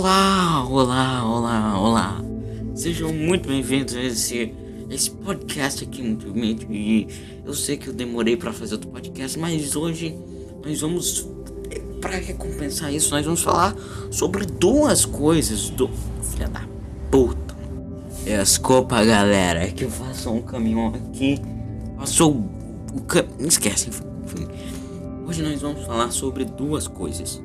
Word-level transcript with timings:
Olá, 0.00 0.66
olá, 0.66 1.24
olá, 1.26 1.78
olá. 1.78 2.24
Sejam 2.74 3.12
muito 3.12 3.46
bem-vindos 3.46 3.94
a 3.94 4.02
esse, 4.02 4.54
esse 4.88 5.10
podcast 5.10 5.84
aqui 5.84 6.00
muito 6.00 6.72
E 6.72 7.06
eu 7.44 7.52
sei 7.52 7.76
que 7.76 7.88
eu 7.88 7.92
demorei 7.92 8.34
para 8.34 8.50
fazer 8.50 8.76
outro 8.76 8.88
podcast, 8.88 9.38
mas 9.38 9.76
hoje 9.76 10.16
nós 10.64 10.80
vamos 10.80 11.28
para 12.00 12.16
recompensar 12.16 12.90
isso, 12.94 13.10
nós 13.10 13.26
vamos 13.26 13.42
falar 13.42 13.76
sobre 14.10 14.46
duas 14.46 15.04
coisas 15.04 15.68
do 15.68 15.90
filha 16.22 16.48
da 16.48 16.66
puta. 17.10 17.54
Desculpa, 18.24 19.04
galera, 19.04 19.64
é 19.64 19.70
que 19.70 19.84
eu 19.84 19.90
faço 19.90 20.30
um 20.30 20.40
caminhão 20.40 20.94
aqui. 20.94 21.38
Passou 21.98 22.42
o 22.94 23.02
caminhão. 23.02 23.48
Esquece, 23.48 23.90
enfim. 23.90 24.48
Hoje 25.28 25.42
nós 25.42 25.60
vamos 25.60 25.84
falar 25.84 26.10
sobre 26.10 26.46
duas 26.46 26.88
coisas. 26.88 27.42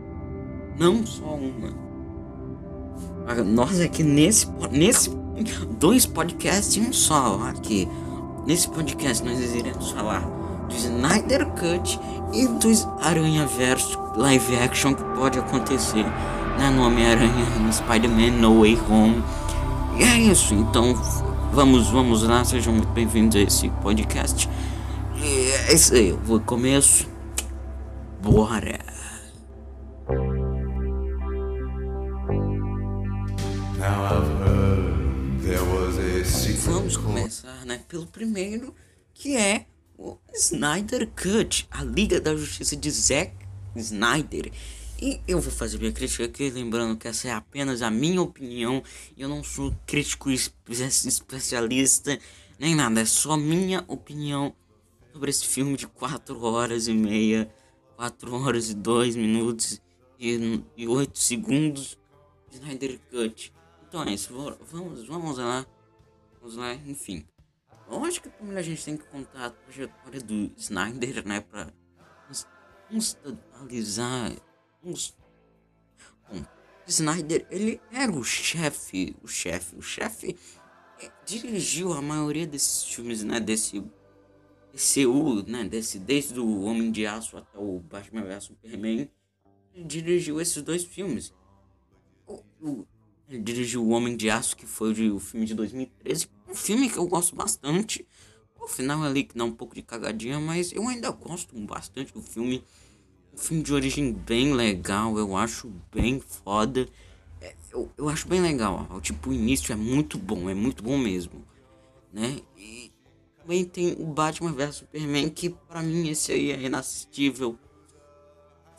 Não 0.80 1.05
só 1.05 1.35
uma 1.35 1.84
nós 3.44 3.80
aqui 3.81 4.03
nesse, 4.03 4.48
nesse 4.71 5.09
dois 5.80 6.05
podcasts 6.05 6.77
em 6.77 6.89
um 6.89 6.93
só 6.93 7.39
aqui. 7.49 7.88
Nesse 8.45 8.70
podcast 8.70 9.23
nós 9.23 9.39
iremos 9.55 9.91
falar 9.91 10.21
do 10.70 10.76
Snyder 10.76 11.45
Cut 11.48 11.99
e 12.34 12.48
dos 12.48 12.88
Aranha 13.02 13.45
Verso 13.45 13.99
live 14.16 14.55
action 14.57 14.93
que 14.93 15.03
pode 15.17 15.40
acontecer 15.40 16.03
né, 16.57 16.70
no 16.70 16.84
Homem-Aranha 16.84 17.45
no 17.59 17.71
Spider-Man 17.71 18.31
No 18.40 18.62
Way 18.62 18.79
Home. 18.90 19.23
E 19.98 20.04
é 20.04 20.17
isso, 20.20 20.54
então 20.54 20.93
vamos, 21.51 21.90
vamos 21.90 22.23
lá, 22.23 22.43
sejam 22.43 22.73
muito 22.73 22.90
bem-vindos 22.90 23.35
a 23.35 23.41
esse 23.41 23.70
podcast. 23.82 24.49
E 25.17 25.51
é 25.70 25.73
isso 25.73 25.93
aí, 25.93 26.12
vou 26.12 26.40
começo. 26.40 27.07
Bora! 28.21 28.95
Vamos 36.66 36.98
começar 36.98 37.63
né, 37.63 37.80
pelo 37.88 38.08
primeiro, 38.08 38.74
que 39.13 39.38
é 39.38 39.68
o 39.96 40.18
Snyder 40.34 41.07
Cut, 41.12 41.68
a 41.70 41.84
Liga 41.84 42.20
da 42.20 42.35
Justiça 42.35 42.76
de 42.76 42.90
Zack 42.90 43.32
Snyder. 43.76 44.52
E 44.99 45.22
eu 45.27 45.40
vou 45.40 45.52
fazer 45.52 45.77
minha 45.77 45.91
crítica 45.91 46.26
aqui, 46.26 46.49
lembrando 46.49 46.98
que 46.98 47.07
essa 47.07 47.27
é 47.27 47.32
apenas 47.32 47.84
a 47.84 47.91
minha 47.91 48.20
opinião. 48.20 48.82
Eu 49.16 49.30
não 49.30 49.44
sou 49.44 49.76
crítico 49.85 50.32
especialista, 50.32 52.18
nem 52.57 52.74
nada, 52.74 53.00
é 53.00 53.05
só 53.05 53.38
minha 53.38 53.85
opinião 53.88 54.52
sobre 55.13 55.29
esse 55.29 55.46
filme 55.46 55.77
de 55.77 55.85
4 55.85 56.44
horas 56.44 56.88
e 56.88 56.94
meia, 56.96 57.48
4 57.96 58.34
horas 58.41 58.72
e 58.72 58.74
2 58.74 59.16
minutos 59.16 59.79
e, 60.20 60.63
e 60.76 60.88
8 60.88 61.18
segundos. 61.20 61.96
Snyder 62.52 63.00
Cut. 63.12 63.54
Então 63.88 64.03
é 64.03 64.13
isso, 64.13 64.34
vamos, 64.72 65.07
vamos 65.07 65.38
lá. 65.38 65.66
Lá, 66.53 66.75
enfim. 66.75 67.25
Lógico 67.88 68.29
que 68.29 68.56
a 68.56 68.62
gente 68.62 68.85
tem 68.85 68.97
que 68.97 69.06
contar 69.06 69.46
a 69.46 69.50
trajetória 69.50 70.22
do 70.22 70.51
Snyder, 70.57 71.28
né? 71.28 71.41
Pra 71.41 71.72
analisar 73.53 74.31
uns. 74.84 75.18
Bom, 76.29 76.44
Snyder, 76.88 77.47
ele 77.50 77.81
era 77.91 78.12
o 78.12 78.23
chefe, 78.23 79.16
o 79.23 79.28
chefe, 79.28 79.75
o 79.75 79.81
chefe 79.81 80.38
dirigiu 81.25 81.94
a 81.94 82.01
maioria 82.01 82.46
desses 82.46 82.84
filmes, 82.84 83.23
né? 83.23 83.40
Desse 83.40 83.84
DCU, 84.72 85.44
né? 85.47 85.63
Desse, 85.63 86.00
desde 86.00 86.39
o 86.39 86.62
Homem 86.62 86.91
de 86.91 87.06
Aço 87.06 87.38
até 87.38 87.57
o 87.57 87.79
Batman 87.79 88.23
vs 88.23 88.44
Superman. 88.45 89.09
Ele 89.73 89.83
dirigiu 89.83 90.39
esses 90.39 90.62
dois 90.62 90.83
filmes. 90.83 91.33
O, 92.27 92.41
o, 92.62 92.88
ele 93.27 93.41
dirigiu 93.41 93.83
O 93.83 93.89
Homem 93.89 94.16
de 94.16 94.29
Aço, 94.29 94.56
que 94.56 94.66
foi 94.66 95.09
o 95.09 95.19
filme 95.19 95.45
de 95.45 95.53
2013. 95.53 96.29
Um 96.55 96.57
filme 96.57 96.89
que 96.89 96.97
eu 96.97 97.05
gosto 97.05 97.35
bastante. 97.35 98.07
O 98.57 98.66
final 98.66 99.03
ali 99.03 99.25
que 99.25 99.38
dá 99.38 99.43
um 99.43 99.51
pouco 99.51 99.75
de 99.75 99.81
cagadinha, 99.81 100.39
mas 100.39 100.71
eu 100.71 100.88
ainda 100.88 101.11
gosto 101.11 101.53
bastante 101.59 102.13
do 102.13 102.21
filme. 102.21 102.63
Um 103.33 103.38
filme 103.38 103.61
de 103.61 103.73
origem 103.73 104.13
bem 104.13 104.53
legal, 104.53 105.19
eu 105.19 105.35
acho 105.35 105.69
bem 105.94 106.21
foda. 106.21 106.88
É, 107.41 107.53
eu, 107.73 107.91
eu 107.97 108.07
acho 108.07 108.25
bem 108.29 108.39
legal. 108.39 108.88
Ó. 108.89 109.01
Tipo, 109.01 109.31
o 109.31 109.33
início 109.33 109.73
é 109.73 109.75
muito 109.75 110.17
bom, 110.17 110.49
é 110.49 110.53
muito 110.53 110.81
bom 110.81 110.97
mesmo. 110.97 111.45
Né? 112.13 112.39
E 112.57 112.89
também 113.38 113.65
tem 113.65 113.91
o 113.99 114.05
Batman 114.05 114.53
vs 114.53 114.75
Superman, 114.77 115.29
que 115.29 115.49
pra 115.49 115.83
mim 115.83 116.07
esse 116.07 116.31
aí 116.31 116.51
é 116.51 116.61
inassistível. 116.61 117.59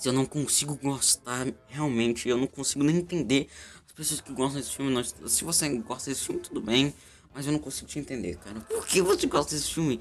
Eu 0.03 0.15
não 0.15 0.25
consigo 0.25 0.77
gostar, 0.77 1.47
realmente, 1.67 2.27
eu 2.27 2.39
não 2.39 2.47
consigo 2.47 2.83
nem 2.83 2.97
entender 2.97 3.49
pessoas 3.97 4.21
que 4.21 4.33
gostam 4.33 4.61
desse 4.61 4.77
filme, 4.77 4.93
nós, 4.93 5.15
se 5.27 5.43
você 5.43 5.69
gosta 5.79 6.11
desse 6.11 6.25
filme, 6.25 6.41
tudo 6.41 6.61
bem. 6.61 6.95
Mas 7.37 7.45
eu 7.45 7.53
não 7.53 7.59
consigo 7.59 7.87
te 7.87 7.99
entender, 7.99 8.39
cara. 8.39 8.59
Por 8.63 8.87
que 8.87 9.03
você 9.03 9.27
gosta 9.27 9.55
desse 9.55 9.75
filme? 9.75 10.01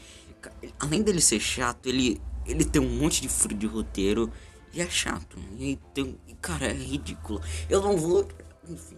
Além 0.80 1.04
dele 1.04 1.20
ser 1.20 1.38
chato, 1.38 1.90
ele, 1.90 2.22
ele 2.46 2.64
tem 2.64 2.82
um 2.82 2.98
monte 2.98 3.22
de 3.22 3.28
furo 3.28 3.54
de 3.54 3.68
roteiro. 3.68 4.32
E 4.72 4.80
é 4.80 4.90
chato. 4.90 5.38
E 5.60 5.78
tem. 5.94 6.18
Cara, 6.42 6.68
é 6.68 6.74
ridículo. 6.74 7.42
Eu 7.70 7.82
não 7.82 7.98
vou. 7.98 8.26
Enfim. 8.70 8.98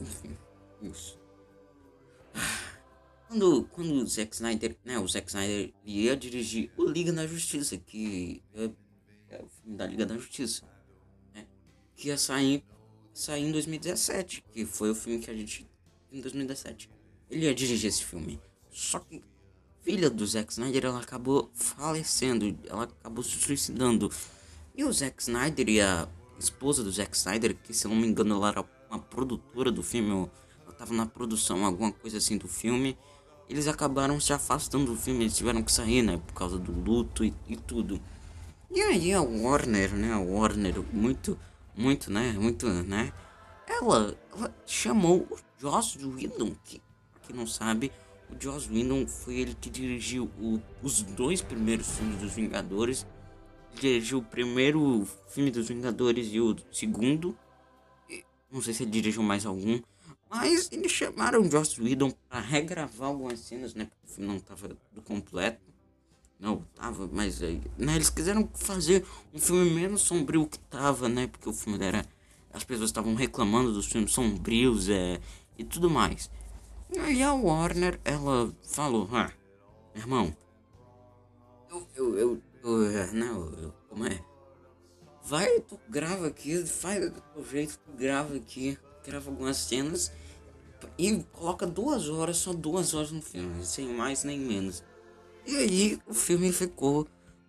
Enfim. 0.00 0.34
Isso. 0.80 1.20
Quando, 3.28 3.64
quando 3.64 3.92
o 3.92 4.06
Zack 4.06 4.34
Snyder. 4.34 4.74
Né, 4.82 4.98
o 4.98 5.06
Zack 5.06 5.28
Snyder 5.28 5.74
ia 5.84 6.16
dirigir 6.16 6.72
o 6.74 6.86
Liga 6.86 7.12
da 7.12 7.26
Justiça, 7.26 7.76
que 7.76 8.42
é, 8.54 8.70
é 9.28 9.42
o 9.42 9.48
filme 9.48 9.76
da 9.76 9.86
Liga 9.86 10.06
da 10.06 10.16
Justiça. 10.16 10.64
Né, 11.34 11.46
que 11.94 12.08
ia 12.08 12.16
sair 12.16 12.64
sair 13.12 13.42
em 13.42 13.52
2017, 13.52 14.42
que 14.50 14.64
foi 14.64 14.90
o 14.90 14.94
filme 14.94 15.18
que 15.18 15.30
a 15.30 15.34
gente 15.34 15.68
em 16.10 16.22
2017. 16.22 16.95
Ele 17.30 17.46
ia 17.46 17.54
dirigir 17.54 17.88
esse 17.88 18.04
filme. 18.04 18.40
Só 18.70 18.98
que 18.98 19.22
filha 19.82 20.10
do 20.10 20.26
Zack 20.26 20.52
Snyder, 20.52 20.86
ela 20.86 21.00
acabou 21.00 21.50
falecendo, 21.54 22.56
ela 22.68 22.84
acabou 22.84 23.22
se 23.22 23.38
suicidando. 23.38 24.10
E 24.74 24.84
o 24.84 24.92
Zack 24.92 25.22
Snyder 25.22 25.68
e 25.68 25.80
a 25.80 26.08
esposa 26.38 26.82
do 26.82 26.90
Zack 26.90 27.16
Snyder, 27.16 27.56
que 27.56 27.72
se 27.72 27.88
não 27.88 27.96
me 27.96 28.06
engano 28.06 28.34
ela 28.34 28.48
era 28.48 28.64
uma 28.90 28.98
produtora 28.98 29.70
do 29.70 29.82
filme, 29.82 30.10
ou 30.10 30.30
ela 30.64 30.74
tava 30.74 30.92
na 30.92 31.06
produção, 31.06 31.64
alguma 31.64 31.92
coisa 31.92 32.18
assim 32.18 32.36
do 32.36 32.48
filme, 32.48 32.96
eles 33.48 33.68
acabaram 33.68 34.20
se 34.20 34.32
afastando 34.32 34.86
do 34.86 34.96
filme, 34.96 35.24
eles 35.24 35.36
tiveram 35.36 35.62
que 35.62 35.72
sair, 35.72 36.02
né, 36.02 36.20
por 36.26 36.34
causa 36.34 36.58
do 36.58 36.72
luto 36.72 37.24
e, 37.24 37.32
e 37.48 37.56
tudo. 37.56 38.00
E 38.70 38.82
aí 38.82 39.14
a 39.14 39.22
Warner, 39.22 39.94
né, 39.94 40.12
a 40.12 40.18
Warner, 40.18 40.82
muito 40.92 41.38
muito, 41.76 42.10
né? 42.10 42.32
Muito, 42.32 42.66
né? 42.66 43.12
Ela, 43.66 44.16
ela 44.32 44.54
chamou 44.64 45.28
o 45.30 45.36
Joss 45.60 45.98
Whedon, 46.02 46.54
que, 46.64 46.80
que 47.26 47.32
não 47.32 47.46
sabe, 47.46 47.92
o 48.30 48.42
Joss 48.42 48.68
Whedon 48.70 49.06
foi 49.06 49.36
ele 49.36 49.56
que 49.60 49.70
dirigiu 49.70 50.30
o, 50.40 50.60
os 50.82 51.02
dois 51.02 51.42
primeiros 51.42 51.88
filmes 51.88 52.20
dos 52.20 52.32
Vingadores. 52.32 53.06
dirigiu 53.74 54.18
o 54.18 54.22
primeiro 54.22 55.06
filme 55.28 55.50
dos 55.50 55.68
Vingadores 55.68 56.28
e 56.32 56.40
o 56.40 56.56
segundo. 56.72 57.36
Não 58.50 58.62
sei 58.62 58.74
se 58.74 58.84
ele 58.84 58.90
dirigiu 58.90 59.22
mais 59.22 59.44
algum. 59.44 59.80
Mas 60.28 60.68
eles 60.72 60.90
chamaram 60.90 61.42
o 61.42 61.50
Joss 61.50 61.80
Whedon 61.80 62.12
para 62.28 62.40
regravar 62.40 63.08
algumas 63.08 63.38
cenas, 63.40 63.74
né? 63.74 63.84
Porque 63.84 64.06
o 64.06 64.14
filme 64.14 64.28
não 64.28 64.36
estava 64.36 64.68
do 64.92 65.02
completo. 65.02 65.60
Não, 66.38 66.62
tava, 66.74 67.08
mas 67.10 67.42
aí. 67.42 67.62
Né, 67.78 67.94
eles 67.94 68.10
quiseram 68.10 68.48
fazer 68.54 69.06
um 69.32 69.38
filme 69.38 69.70
menos 69.70 70.02
sombrio 70.02 70.46
que 70.46 70.58
tava, 70.58 71.08
né? 71.08 71.26
Porque 71.26 71.48
o 71.48 71.52
filme 71.52 71.82
era. 71.82 72.04
As 72.52 72.64
pessoas 72.64 72.90
estavam 72.90 73.14
reclamando 73.14 73.72
dos 73.72 73.86
filmes 73.86 74.12
sombrios 74.12 74.88
é, 74.88 75.20
e 75.58 75.64
tudo 75.64 75.88
mais. 75.88 76.30
Aí 76.98 77.22
a 77.22 77.34
Warner, 77.34 78.00
ela 78.04 78.52
falou, 78.62 79.08
ah, 79.12 79.30
irmão, 79.94 80.34
eu, 81.70 81.86
eu, 81.94 82.18
eu, 82.18 82.82
eu, 82.82 83.12
não, 83.12 83.52
eu, 83.54 83.74
como 83.88 84.06
é? 84.06 84.20
Vai, 85.22 85.60
tu 85.60 85.78
grava 85.88 86.26
aqui, 86.26 86.64
faz 86.64 87.10
do 87.10 87.44
jeito, 87.50 87.78
tu 87.78 87.92
grava 87.96 88.34
aqui, 88.34 88.78
grava 89.04 89.30
algumas 89.30 89.56
cenas 89.56 90.12
e 90.98 91.22
coloca 91.32 91.66
duas 91.66 92.08
horas, 92.08 92.36
só 92.38 92.52
duas 92.52 92.94
horas 92.94 93.10
no 93.10 93.22
filme, 93.22 93.64
sem 93.64 93.88
mais 93.88 94.24
nem 94.24 94.38
menos. 94.38 94.82
E 95.46 95.56
aí 95.56 96.00
o 96.06 96.14
filme 96.14 96.52
ficou 96.52 97.06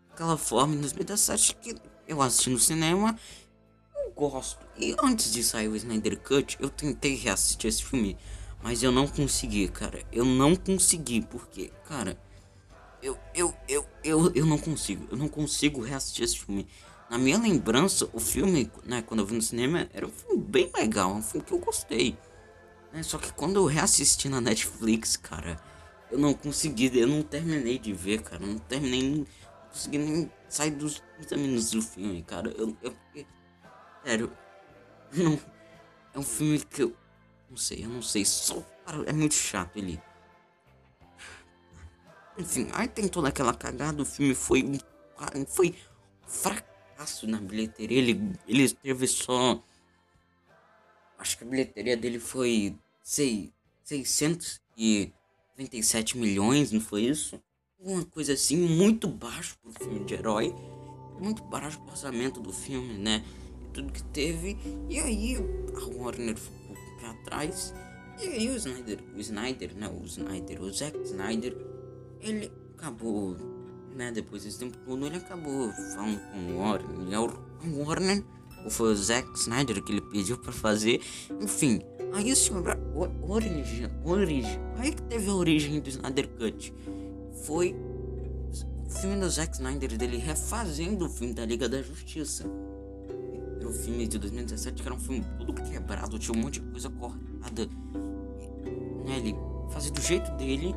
daquela 0.10 0.38
forma 0.38 0.76
em 0.76 0.82
2017 0.82 1.56
que 1.56 1.76
eu 2.08 2.22
assisti 2.22 2.50
no 2.50 2.60
cinema. 2.60 3.18
Eu 3.96 4.12
gosto. 4.12 4.66
E 4.78 4.96
antes 5.02 5.32
de 5.32 5.44
sair 5.44 5.68
o 5.68 5.76
Snyder 5.76 6.20
Cut, 6.20 6.58
eu 6.60 6.70
tentei 6.70 7.16
reassistir 7.16 7.70
esse 7.70 7.84
filme. 7.84 8.18
Mas 8.62 8.84
eu 8.84 8.92
não 8.92 9.08
consegui, 9.08 9.68
cara. 9.68 10.04
Eu 10.12 10.26
não 10.26 10.56
consegui, 10.56 11.22
porque, 11.22 11.72
cara, 11.86 12.18
eu, 13.02 13.18
eu, 13.34 13.54
eu, 13.68 13.86
eu, 14.04 14.32
eu 14.34 14.46
não 14.46 14.58
consigo. 14.58 15.08
Eu 15.12 15.18
não 15.18 15.28
consigo 15.28 15.82
reassistir 15.82 16.26
esse 16.26 16.40
filme. 16.40 16.68
Na 17.10 17.18
minha 17.18 17.38
lembrança, 17.38 18.10
o 18.12 18.20
filme, 18.20 18.70
né, 18.84 19.02
quando 19.02 19.22
eu 19.22 19.26
vi 19.26 19.36
no 19.36 19.42
cinema, 19.42 19.88
era 19.94 20.06
um 20.06 20.12
filme 20.12 20.44
bem 20.44 20.70
legal, 20.76 21.12
um 21.14 21.22
filme 21.22 21.46
que 21.46 21.54
eu 21.54 21.60
gostei. 21.60 22.18
Né, 22.92 23.02
só 23.04 23.18
que 23.18 23.32
quando 23.32 23.56
eu 23.56 23.66
reassisti 23.66 24.28
na 24.28 24.42
Netflix, 24.42 25.16
cara, 25.16 25.58
eu 26.12 26.18
não 26.18 26.34
consegui, 26.34 26.92
eu 26.98 27.08
não 27.08 27.22
terminei 27.22 27.80
de 27.80 27.94
ver, 27.94 28.22
cara. 28.22 28.44
Eu 28.44 28.48
não 28.48 28.60
terminei, 28.60 29.10
não 29.10 29.26
consegui 29.72 29.98
nem 29.98 30.32
sair 30.50 30.72
dos 30.72 31.02
30 31.18 31.38
minutos 31.38 31.72
do 31.72 31.82
filme, 31.82 32.24
cara. 32.24 32.54
Eu, 32.58 32.76
eu, 32.82 32.94
eu 33.16 33.26
sério, 34.04 34.32
não, 35.14 35.40
é 36.14 36.20
um 36.20 36.24
filme 36.24 36.60
que 36.60 36.84
eu. 36.84 36.96
Não 37.50 37.58
sei, 37.58 37.86
eu 37.86 37.90
não 37.90 38.02
sei. 38.02 38.26
Só. 38.26 38.62
Cara, 38.86 39.04
é 39.10 39.14
muito 39.14 39.36
chato 39.36 39.78
ele. 39.78 40.02
Enfim, 42.38 42.68
aí 42.74 42.88
tem 42.88 43.08
toda 43.08 43.30
aquela 43.30 43.54
cagada. 43.54 44.02
O 44.02 44.06
filme 44.06 44.36
foi 44.36 44.64
um. 44.64 44.78
Foi 45.48 45.76
fracasso 46.28 47.26
na 47.28 47.40
bilheteria. 47.40 47.98
Ele, 47.98 48.36
ele 48.48 48.70
teve 48.70 49.08
só. 49.08 49.64
Acho 51.18 51.38
que 51.38 51.44
a 51.44 51.48
bilheteria 51.48 51.98
dele 51.98 52.20
foi. 52.20 52.76
Sei. 53.02 53.52
637 53.84 56.18
milhões, 56.18 56.72
não 56.74 56.82
foi 56.82 57.04
isso? 57.04 57.42
Uma 57.80 58.04
coisa 58.04 58.34
assim, 58.34 58.58
muito 58.58 59.08
baixo 59.08 59.58
pro 59.64 59.72
filme 59.72 60.04
de 60.04 60.14
herói. 60.14 60.54
Muito 61.18 61.42
baixo 61.44 61.80
o 61.80 61.90
orçamento 61.90 62.42
do 62.42 62.52
filme, 62.52 62.96
né? 62.96 63.24
E 63.62 63.68
tudo 63.72 63.94
que 63.94 64.04
teve. 64.04 64.58
E 64.90 65.00
aí 65.00 65.38
a 65.38 65.42
Warner 65.96 66.36
pra 67.00 67.14
trás. 67.26 67.74
E 68.20 68.28
aí 68.28 68.50
o 68.50 68.56
Snyder, 68.56 69.00
o 69.16 69.20
Snyder, 69.20 69.76
né? 69.76 69.88
O 69.90 70.04
Snyder, 70.06 70.62
o 70.62 70.74
Zack 70.74 70.98
Snyder, 71.04 71.56
ele 72.20 72.52
acabou, 72.76 73.38
né? 73.96 74.12
Depois 74.12 74.44
desse 74.44 74.58
tempo 74.60 74.78
todo, 74.86 75.06
ele 75.06 75.18
acabou 75.18 75.72
falando 75.72 76.20
com 76.32 76.52
o 76.52 76.58
Warner. 76.58 77.10
E 77.10 77.16
a 77.16 77.22
Warner, 77.22 78.24
ou 78.64 78.72
foi 78.72 78.92
o 78.92 78.96
Zack 78.96 79.38
Snyder 79.38 79.84
que 79.84 79.92
ele 79.92 80.02
pediu 80.02 80.38
pra 80.38 80.52
fazer. 80.52 81.00
Enfim, 81.40 81.82
aí 82.14 82.32
o 82.32 82.36
senhor. 82.36 82.64
Origem. 83.22 83.88
Origem. 84.04 84.60
Aí 84.78 84.92
que 84.94 85.02
teve 85.04 85.30
a 85.30 85.34
origem 85.34 85.80
do 85.80 85.90
Snyder 85.90 86.28
Cut. 86.30 86.74
Foi 87.46 87.76
o 88.86 88.90
filme 88.90 89.20
do 89.20 89.30
Zack 89.30 89.54
Snyder 89.54 89.96
dele 89.96 90.18
refazendo 90.18 91.06
o 91.06 91.10
filme 91.10 91.34
da 91.34 91.46
Liga 91.46 91.70
da 91.70 91.82
Justiça. 91.84 92.46
O 93.68 93.74
filme 93.74 94.08
de 94.08 94.18
2017 94.18 94.82
que 94.82 94.88
era 94.88 94.96
um 94.96 95.00
filme 95.00 95.26
todo 95.38 95.54
quebrado, 95.54 96.18
tinha 96.18 96.38
um 96.38 96.42
monte 96.42 96.62
de 96.62 96.72
coisa 96.72 96.90
cortada. 96.90 97.68
Né, 99.06 99.18
ele 99.18 99.36
fazia 99.70 99.92
do 99.92 100.02
jeito 100.02 100.32
dele. 100.38 100.74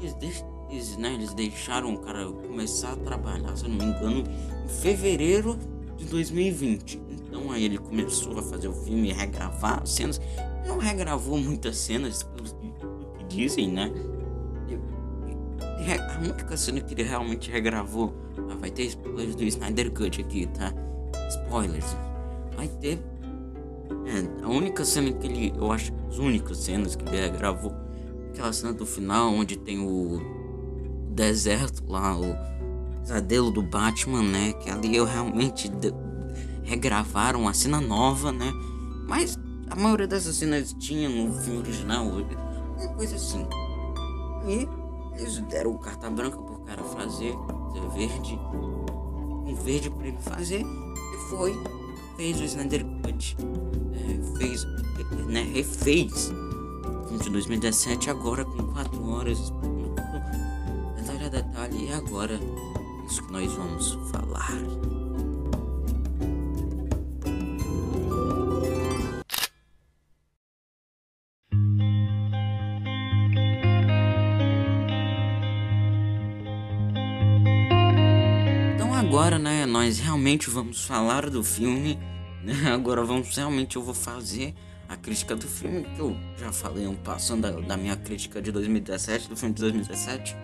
Eles, 0.00 0.44
eles, 0.70 0.96
né, 0.98 1.14
eles 1.14 1.32
deixaram 1.32 1.94
o 1.94 1.98
cara 1.98 2.26
começar 2.26 2.92
a 2.92 2.96
trabalhar, 2.96 3.56
se 3.56 3.64
eu 3.64 3.70
não 3.70 3.76
me 3.76 3.84
engano, 3.84 4.24
em 4.64 4.68
fevereiro 4.68 5.58
de 5.96 6.04
2020. 6.04 7.00
Então 7.10 7.50
aí 7.50 7.64
ele 7.64 7.78
começou 7.78 8.38
a 8.38 8.42
fazer 8.42 8.68
o 8.68 8.74
filme, 8.74 9.10
regravar 9.12 9.86
cenas. 9.86 10.20
Não 10.66 10.76
regravou 10.76 11.38
muitas 11.38 11.78
cenas, 11.78 12.22
pelo 12.22 12.48
que 13.16 13.24
dizem, 13.28 13.72
né? 13.72 13.90
A 15.88 16.18
única 16.18 16.56
cena 16.56 16.80
que 16.80 16.92
ele 16.92 17.02
realmente 17.02 17.50
regravou. 17.50 18.12
Ah, 18.50 18.56
vai 18.56 18.70
ter 18.70 18.82
spoilers 18.84 19.34
do 19.34 19.44
Snyder 19.44 19.90
Cut 19.90 20.20
aqui, 20.20 20.46
tá? 20.46 20.74
Spoilers. 21.28 21.96
Vai 22.56 22.68
ter. 22.68 22.98
É, 24.06 24.44
a 24.44 24.48
única 24.48 24.84
cena 24.84 25.12
que 25.12 25.26
ele. 25.26 25.52
Eu 25.56 25.70
acho 25.70 25.92
as 26.08 26.18
únicas 26.18 26.58
cenas 26.58 26.96
que 26.96 27.04
ele 27.08 27.20
regravou. 27.20 27.72
Aquela 28.30 28.52
cena 28.52 28.72
do 28.72 28.86
final 28.86 29.32
onde 29.32 29.56
tem 29.56 29.78
o 29.80 30.20
deserto 31.10 31.82
lá, 31.88 32.16
o 32.16 32.36
pesadelo 33.00 33.50
do 33.50 33.62
Batman, 33.62 34.22
né? 34.22 34.52
Que 34.54 34.70
ali 34.70 34.96
eu 34.96 35.04
realmente 35.04 35.70
regravaram 36.62 37.48
a 37.48 37.54
cena 37.54 37.80
nova, 37.80 38.30
né? 38.30 38.52
Mas 39.08 39.38
a 39.70 39.74
maioria 39.74 40.06
dessas 40.06 40.36
cenas 40.36 40.72
tinha 40.74 41.08
no 41.08 41.32
filme 41.32 41.58
original, 41.60 42.06
uma 42.06 42.88
coisa 42.94 43.16
assim. 43.16 43.46
E 44.46 44.68
eles 45.20 45.38
deram 45.48 45.76
carta 45.78 46.08
branca 46.10 46.38
pro 46.38 46.60
cara 46.60 46.82
fazer, 46.84 47.34
verde, 47.94 48.38
um 49.46 49.54
verde 49.54 49.90
para 49.90 50.06
ele 50.06 50.18
fazer, 50.18 50.64
foi, 51.28 51.58
fez 52.16 52.40
o 52.40 52.44
Snyder 52.44 52.84
Cut, 53.02 53.36
é, 53.92 54.38
fez, 54.38 54.64
né, 55.26 55.42
refez 55.54 56.32
de 57.22 57.30
2017 57.30 58.10
agora 58.10 58.44
com 58.44 58.62
4 58.72 59.10
horas, 59.10 59.52
detalhe 60.96 61.24
a 61.24 61.28
detalhe, 61.28 61.86
e 61.86 61.92
agora 61.92 62.38
isso 63.06 63.22
que 63.24 63.32
nós 63.32 63.52
vamos 63.52 63.98
falar. 64.10 64.97
Realmente 80.18 80.50
vamos 80.50 80.84
falar 80.84 81.30
do 81.30 81.44
filme. 81.44 81.96
Né? 82.42 82.54
Agora 82.74 83.04
vamos 83.04 83.36
realmente 83.36 83.76
eu 83.76 83.82
vou 83.82 83.94
fazer 83.94 84.52
a 84.88 84.96
crítica 84.96 85.36
do 85.36 85.46
filme 85.46 85.84
que 85.94 86.00
eu 86.00 86.16
já 86.36 86.50
falei 86.50 86.88
um 86.88 86.96
passando 86.96 87.42
da, 87.42 87.52
da 87.52 87.76
minha 87.76 87.94
crítica 87.94 88.42
de 88.42 88.50
2017, 88.50 89.28
do 89.28 89.36
filme 89.36 89.54
de 89.54 89.60
2017, 89.60 90.34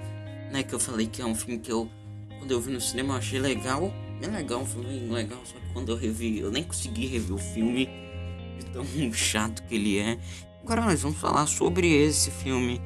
né, 0.52 0.62
que 0.62 0.72
eu 0.74 0.78
falei 0.78 1.06
que 1.06 1.22
é 1.22 1.26
um 1.26 1.34
filme 1.34 1.58
que 1.58 1.72
eu 1.72 1.90
quando 2.38 2.50
eu 2.50 2.60
vi 2.60 2.70
no 2.70 2.80
cinema 2.80 3.14
eu 3.14 3.18
achei 3.18 3.40
legal, 3.40 3.92
bem 4.20 4.30
legal, 4.30 4.60
um 4.60 4.66
filme 4.66 5.08
legal, 5.08 5.40
só 5.44 5.54
que 5.54 5.72
quando 5.72 5.90
eu 5.90 5.96
revi, 5.96 6.38
eu 6.38 6.50
nem 6.50 6.62
consegui 6.62 7.06
rever 7.06 7.34
o 7.34 7.38
filme, 7.38 7.88
de 8.58 8.66
tão 8.66 8.84
chato 9.14 9.62
que 9.66 9.74
ele 9.74 9.98
é. 9.98 10.18
Agora 10.62 10.82
nós 10.82 11.00
vamos 11.00 11.18
falar 11.18 11.46
sobre 11.46 11.90
esse 11.90 12.30
filme 12.30 12.82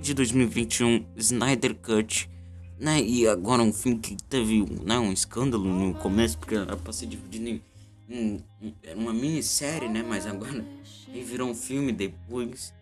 de 0.00 0.14
2021, 0.14 1.04
Snyder 1.16 1.74
Cut, 1.74 2.30
né? 2.80 3.00
E 3.00 3.28
agora 3.28 3.62
um 3.62 3.72
filme 3.72 3.98
que 3.98 4.16
teve 4.16 4.64
né, 4.82 4.98
um 4.98 5.12
escândalo 5.12 5.64
no 5.64 5.94
começo, 5.94 6.38
porque 6.38 6.54
era 6.54 6.76
pra 6.76 6.92
ser 6.92 7.06
dividido 7.06 7.48
em, 7.48 7.62
em, 8.08 8.44
em 8.82 8.94
uma 8.94 9.12
minissérie, 9.12 9.88
né? 9.88 10.02
Mas 10.02 10.26
agora 10.26 10.64
ele 11.08 11.22
virou 11.22 11.50
um 11.50 11.54
filme 11.54 11.92
depois. 11.92 12.72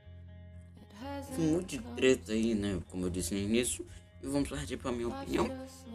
Um 1.37 1.53
monte 1.53 1.79
de 1.79 1.85
treta 1.97 2.33
aí, 2.33 2.55
né? 2.55 2.81
Como 2.89 3.05
eu 3.05 3.11
disse 3.11 3.35
no 3.35 3.41
início. 3.41 3.85
E 4.23 4.27
vamos 4.27 4.49
partir 4.49 4.77
pra 4.77 4.93
minha 4.93 5.09
opinião. 5.09 5.51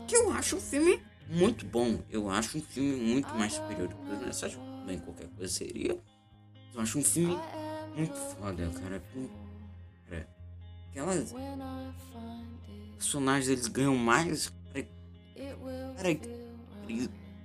Que 0.08 0.16
eu 0.16 0.32
acho 0.32 0.58
um 0.58 0.62
filme 0.62 1.00
muito 1.30 1.66
bom. 1.66 1.98
Eu 2.10 2.30
acho 2.30 2.58
um 2.58 2.62
filme 2.62 2.96
muito 2.96 3.34
mais 3.36 3.54
superior 3.54 3.88
do 3.88 3.96
que 3.96 4.12
o 4.12 4.26
Mensagem. 4.26 4.60
Bem, 4.86 5.00
qualquer 5.00 5.28
coisa 5.30 5.52
seria. 5.52 5.98
Eu 6.74 6.82
acho 6.82 7.00
um 7.00 7.04
filme 7.04 7.38
muito 7.96 8.14
foda, 8.14 8.70
cara 8.82 9.02
aquelas 10.94 11.34
personagens 13.04 13.50
eles 13.50 13.68
ganham 13.68 13.96
mais 13.98 14.52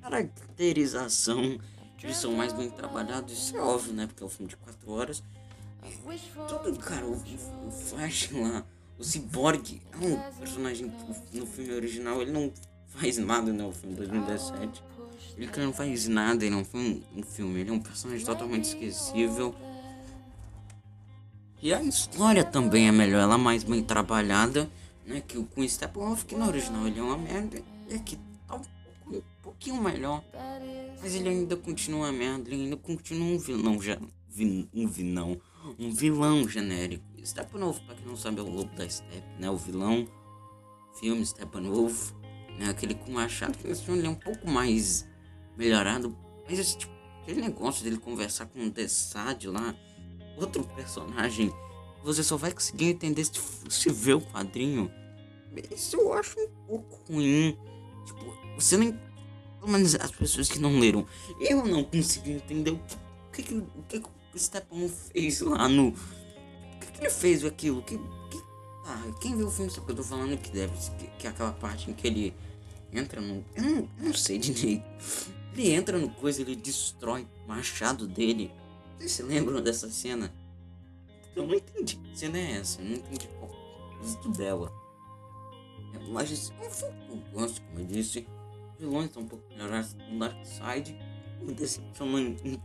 caracterização. 0.01 1.59
Eles 2.03 2.17
são 2.17 2.33
mais 2.33 2.53
bem 2.53 2.71
trabalhados. 2.71 3.33
Isso 3.33 3.57
é 3.57 3.61
óbvio, 3.61 3.93
né? 3.93 4.07
Porque 4.07 4.23
é 4.23 4.27
um 4.27 4.29
filme 4.29 4.49
de 4.49 4.57
4 4.57 4.93
horas. 4.93 5.23
Tudo, 6.49 6.79
cara, 6.79 7.05
o, 7.05 7.13
o 7.13 7.71
Flash 7.71 8.31
lá 8.33 8.65
o 8.99 9.05
Cyborg 9.05 9.81
é 9.93 9.97
um 10.05 10.17
personagem 10.39 10.93
que 11.31 11.39
no 11.39 11.47
filme 11.47 11.73
original 11.73 12.21
ele 12.21 12.33
não 12.33 12.53
faz 12.89 13.17
nada, 13.17 13.53
né? 13.53 13.65
O 13.65 13.73
filme 13.73 13.95
de 13.95 14.07
2017. 14.07 14.83
Ele 15.37 15.51
não 15.59 15.73
faz 15.73 16.09
nada, 16.09 16.45
ele 16.45 16.55
não 16.55 16.65
foi 16.65 17.05
um, 17.17 17.23
filme, 17.23 17.61
ele 17.61 17.71
é 17.71 17.73
um 17.73 17.79
personagem 17.79 18.27
totalmente 18.27 18.65
esquecível. 18.65 19.55
E 21.63 21.73
a 21.73 21.81
história 21.81 22.43
também 22.43 22.89
é 22.89 22.93
melhor, 22.93 23.21
ela 23.21 23.35
é 23.35 23.39
mais 23.39 23.63
bem 23.63 23.85
trabalhada, 23.85 24.69
né? 25.09 25.23
Que 25.27 25.39
o 25.39 25.45
Queen 25.45 25.69
Steppenwolf, 25.69 26.25
que 26.25 26.37
no 26.37 26.47
original 26.47 26.87
ele 26.87 27.01
é 27.01 27.03
uma 27.03 27.19
merda, 27.19 27.61
e 27.89 27.95
aqui 27.95 28.19
tá 28.47 28.57
um, 28.57 28.61
pouco, 28.61 29.17
um 29.17 29.23
pouquinho 29.43 29.83
melhor. 29.83 30.23
Mas 31.01 31.15
ele 31.15 31.29
ainda 31.29 31.57
continua 31.57 32.13
merda, 32.13 32.49
ele 32.51 32.65
ainda 32.65 32.77
continua 32.77 33.27
um 33.27 33.39
vilão 33.39 33.81
já. 33.81 33.99
Um 34.75 34.87
vilão. 34.87 35.41
Um 35.79 35.91
vilão 35.91 36.49
genérico. 36.49 37.05
Steppenwolf, 37.25 37.81
pra 37.81 37.95
quem 37.95 38.07
não 38.07 38.17
sabe, 38.17 38.39
é 38.39 38.43
o 38.43 38.49
lobo 38.49 38.75
da 38.77 38.89
Step, 38.89 39.25
né? 39.39 39.51
O 39.51 39.57
vilão. 39.57 40.07
Filme 41.01 41.25
Steppenwolf, 41.25 42.13
né? 42.59 42.69
Aquele 42.71 42.95
com 42.95 43.13
machado 43.13 43.57
que 43.57 43.67
nesse 43.67 43.85
filme 43.85 44.01
ele 44.01 44.09
é 44.09 44.11
um 44.11 44.15
pouco 44.15 44.49
mais 44.49 45.07
melhorado. 45.57 46.17
Mas 46.49 46.59
esse 46.59 46.79
tipo, 46.79 46.93
aquele 47.23 47.41
negócio 47.41 47.85
dele 47.85 47.99
conversar 47.99 48.47
com 48.47 48.67
o 48.67 48.71
Dessad 48.71 49.45
lá, 49.47 49.75
outro 50.37 50.65
personagem, 50.75 51.53
você 52.09 52.23
só 52.23 52.37
vai 52.37 52.53
conseguir 52.53 52.87
entender 52.87 53.25
se, 53.25 53.33
se 53.69 53.91
ver 53.91 54.15
o 54.15 54.21
quadrinho. 54.21 54.91
Isso 55.75 55.97
eu 55.97 56.13
acho 56.13 56.39
um 56.41 56.49
pouco 56.67 57.13
ruim. 57.13 57.57
Tipo, 58.07 58.35
você 58.57 58.77
nem. 58.77 58.93
Pelo 59.61 59.73
menos 59.73 59.95
as 59.95 60.11
pessoas 60.11 60.49
que 60.49 60.59
não 60.59 60.79
leram. 60.79 61.07
Eu 61.41 61.67
não 61.67 61.85
consegui 61.85 62.33
entender 62.33 62.71
o 62.71 62.79
que, 63.33 63.43
o 63.43 63.43
que, 63.43 63.55
o 63.55 63.83
que, 64.03 64.03
o 64.35 64.39
Steppenwolf 64.39 64.93
fez 65.13 65.41
lá 65.41 65.69
no 65.69 65.93
que 66.99 67.05
ele 67.05 67.11
fez 67.11 67.45
aquilo? 67.45 67.83
Que, 67.83 67.97
que, 67.97 68.43
ah, 68.87 69.13
quem 69.21 69.37
viu 69.37 69.47
o 69.47 69.51
filme 69.51 69.71
sabe 69.71 69.87
que 69.87 69.93
eu 69.93 69.97
tô 69.97 70.03
falando 70.03 70.37
que 70.39 70.51
deve 70.51 70.73
que, 70.99 71.07
que 71.19 71.27
é 71.27 71.31
aquela 71.31 71.53
parte 71.53 71.91
em 71.91 71.95
que 71.95 72.07
ele 72.07 72.35
entra 72.93 73.21
no. 73.21 73.45
Eu 73.55 73.63
não, 73.63 73.77
eu 73.99 74.05
não 74.05 74.15
sei 74.15 74.39
direito. 74.39 74.85
Ele 75.55 75.71
entra 75.73 75.99
no 75.99 76.09
coisa, 76.09 76.41
ele 76.41 76.57
destrói 76.57 77.27
o 77.45 77.49
machado 77.49 78.07
dele. 78.07 78.51
Vocês 78.99 79.13
se 79.13 79.23
lembram 79.23 79.61
dessa 79.63 79.91
cena? 79.91 80.33
Eu 81.39 81.47
não 81.47 81.55
entendi 81.55 81.97
que 81.97 82.19
cena 82.19 82.37
é 82.37 82.53
essa. 82.59 82.83
Não 82.83 82.97
entendi 82.97 83.29
qual 83.39 83.49
é 83.49 84.37
dela. 84.37 84.73
É, 85.95 85.99
mas 86.11 86.53
é 86.61 86.67
um 86.67 86.71
filme 86.71 87.25
gosto, 87.33 87.63
como 87.63 87.79
eu 87.79 87.87
disse. 87.87 88.27
Vilões 88.79 89.07
estão 89.07 89.23
um 89.23 89.29
pouco 89.29 89.45
melhorados 89.51 89.95
no 89.95 90.19
Dark 90.19 90.37
Side. 90.45 90.99
Me 91.41 91.55
decepcionou 91.55 92.19
em, 92.19 92.37
em 92.45 92.61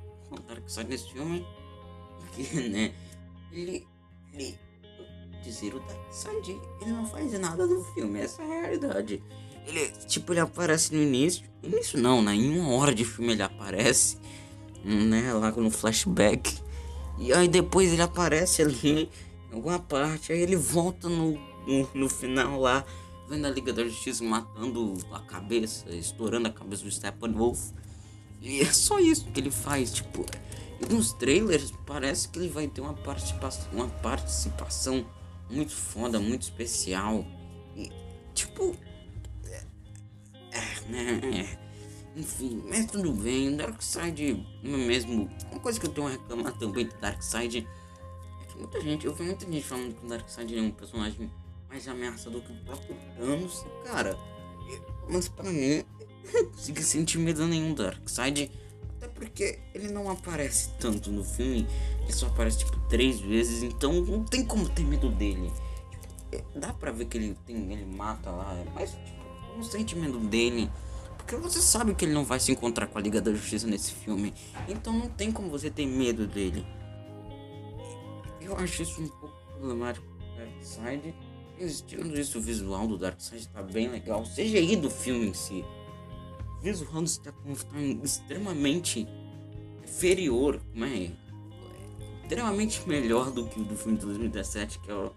Dark 0.48 0.68
Side 0.68 0.89
nesse 0.89 1.12
filme. 1.13 1.46
Porque, 2.20 2.44
né? 2.70 2.96
Ele. 3.51 3.88
Ele. 4.34 4.60
Dizer 5.44 5.75
o 5.75 5.80
Darkseid, 5.82 6.58
ele 6.82 6.92
não 6.92 7.06
faz 7.06 7.38
nada 7.38 7.68
do 7.68 7.84
filme, 7.94 8.22
essa 8.22 8.42
é 8.42 8.46
a 8.46 8.62
realidade. 8.62 9.22
Ele, 9.68 9.89
tipo, 10.08 10.32
ele 10.32 10.39
aparece 10.39 10.96
no 10.96 11.01
início. 11.01 11.44
Início 11.62 12.00
não, 12.00 12.22
né? 12.22 12.34
Em 12.34 12.58
uma 12.58 12.74
hora 12.75 12.96
de 12.96 13.03
filme 13.03 13.34
ele 13.34 13.44
aparece, 13.44 14.18
né? 14.86 15.34
Lá 15.34 15.51
no 15.51 15.70
flashback. 15.70 16.62
E 17.17 17.32
aí 17.32 17.48
depois 17.48 17.91
ele 17.91 18.01
aparece 18.01 18.62
ali 18.62 19.10
em 19.51 19.55
alguma 19.55 19.79
parte. 19.79 20.32
Aí 20.32 20.39
ele 20.39 20.55
volta 20.55 21.08
no, 21.08 21.34
no, 21.67 21.89
no 21.93 22.10
final 22.10 22.60
lá, 22.60 22.86
vendo 23.29 23.46
a 23.46 23.50
Liga 23.50 23.72
da 23.72 23.84
Justiça 23.84 24.24
matando 24.24 24.98
a 25.12 25.20
cabeça, 25.20 25.89
estourando 25.96 26.48
a 26.48 26.51
cabeça 26.51 26.84
do 26.84 26.91
Steppenwolf. 26.91 27.72
E 28.41 28.62
é 28.62 28.72
só 28.72 29.00
isso 29.00 29.25
que 29.32 29.39
ele 29.39 29.51
faz, 29.51 29.93
tipo. 29.93 30.25
Nos 30.89 31.13
trailers 31.13 31.72
parece 31.86 32.27
que 32.27 32.38
ele 32.39 32.50
vai 32.50 32.67
ter 32.67 32.82
uma 32.82 32.93
participação, 32.93 33.72
uma 33.72 33.88
participação 33.88 35.05
muito 35.50 35.72
foda, 35.72 36.20
muito 36.20 36.41
especial. 36.41 37.25
E, 37.75 37.89
tipo. 38.34 38.75
É, 39.46 39.63
é, 40.51 40.82
né? 40.89 41.22
É, 41.39 41.62
enfim, 42.15 42.63
mas 42.67 42.86
tudo 42.86 43.12
bem. 43.13 43.55
Darkseid 43.55 44.46
mesmo. 44.62 45.29
Uma 45.51 45.60
coisa 45.60 45.79
que 45.79 45.86
eu 45.86 45.91
tenho 45.91 46.08
a 46.08 46.12
reclamar 46.12 46.53
também 46.58 46.86
do 46.86 46.96
Darkseid 46.98 47.67
é 48.41 48.46
que 48.46 48.58
muita 48.58 48.79
gente. 48.82 49.05
Eu 49.05 49.13
vi 49.13 49.24
muita 49.24 49.46
gente 49.46 49.65
falando 49.65 49.96
que 49.96 50.05
o 50.05 50.10
Darkseid 50.10 50.58
é 50.58 50.62
um 50.62 50.72
personagem 50.72 51.32
mais 51.67 51.88
ameaçador 51.88 52.41
que 52.41 52.51
o 52.51 52.55
próprio 52.63 52.96
Thanos. 53.17 53.65
Cara, 53.86 54.17
mas 55.10 55.27
pra 55.27 55.51
mim, 55.51 55.84
não 56.34 56.46
consigo 56.51 56.82
sentir 56.82 57.17
medo 57.17 57.48
nenhum 57.48 57.74
do 57.74 57.84
Darkseid. 57.84 58.51
Até 58.98 59.08
porque 59.08 59.60
ele 59.74 59.89
não 59.89 60.10
aparece 60.10 60.70
tanto 60.79 61.12
no 61.12 61.24
filme. 61.24 61.67
Ele 62.03 62.13
só 62.13 62.27
aparece 62.27 62.60
tipo 62.60 62.79
três 62.88 63.20
vezes. 63.20 63.63
Então 63.63 63.91
não 64.01 64.24
tem 64.24 64.46
como 64.46 64.70
ter 64.70 64.84
medo 64.86 65.10
dele. 65.10 65.51
Tipo, 66.29 66.60
dá 66.60 66.72
pra 66.74 66.91
ver 66.91 67.05
que 67.05 67.17
ele 67.17 67.36
tem. 67.46 67.74
ele 67.74 67.86
mata 67.86 68.29
lá. 68.29 68.55
Mas 68.75 68.91
tipo, 68.91 69.24
não 69.55 69.63
sente 69.63 69.96
medo 69.96 70.20
dele. 70.20 70.70
Porque 71.25 71.38
você 71.38 71.62
sabe 71.62 71.96
que 71.96 72.03
ele 72.03 72.13
não 72.13 72.25
vai 72.25 72.39
se 72.39 72.51
encontrar 72.51 72.88
com 72.88 72.98
a 72.98 73.01
Liga 73.01 73.22
da 73.22 73.32
Justiça 73.32 73.65
nesse 73.65 73.94
filme. 73.94 74.34
Então 74.68 74.94
não 74.94 75.10
tem 75.10 75.32
como 75.32 75.50
você 75.50 75.70
ter 75.70 75.86
medo 75.86 76.27
dele. 76.27 76.65
Eu 78.42 78.58
acho 78.58 78.84
isso 78.84 79.01
um 79.01 79.08
pouco 79.08 79.36
problemático 79.53 80.06
do 80.06 80.38
Darkseid. 80.38 81.15
Mas 81.60 81.82
tirando 81.82 82.20
isso, 82.20 82.39
o 82.39 82.42
visual 82.42 82.88
do 82.88 82.98
Darkseid 82.98 83.48
tá 83.48 83.63
bem 83.63 83.88
legal. 83.88 84.25
Seja 84.25 84.58
aí 84.58 84.75
do 84.75 84.89
filme 84.89 85.27
em 85.27 85.34
si. 85.34 85.63
O 86.60 86.62
visual 86.62 87.01
do 87.01 87.08
Steppenwolf 87.08 87.63
tá 87.63 87.80
extremamente 88.03 89.08
inferior, 89.82 90.60
como 90.72 90.86
é? 90.86 91.12
Extremamente 92.24 92.88
melhor 92.88 93.32
do 93.32 93.48
que 93.48 93.62
o 93.62 93.63
do 93.63 93.75
filme 93.77 93.98
de 93.98 94.06
2017, 94.06 94.80
que 94.80 94.92
é 94.92 94.94
o. 94.94 95.12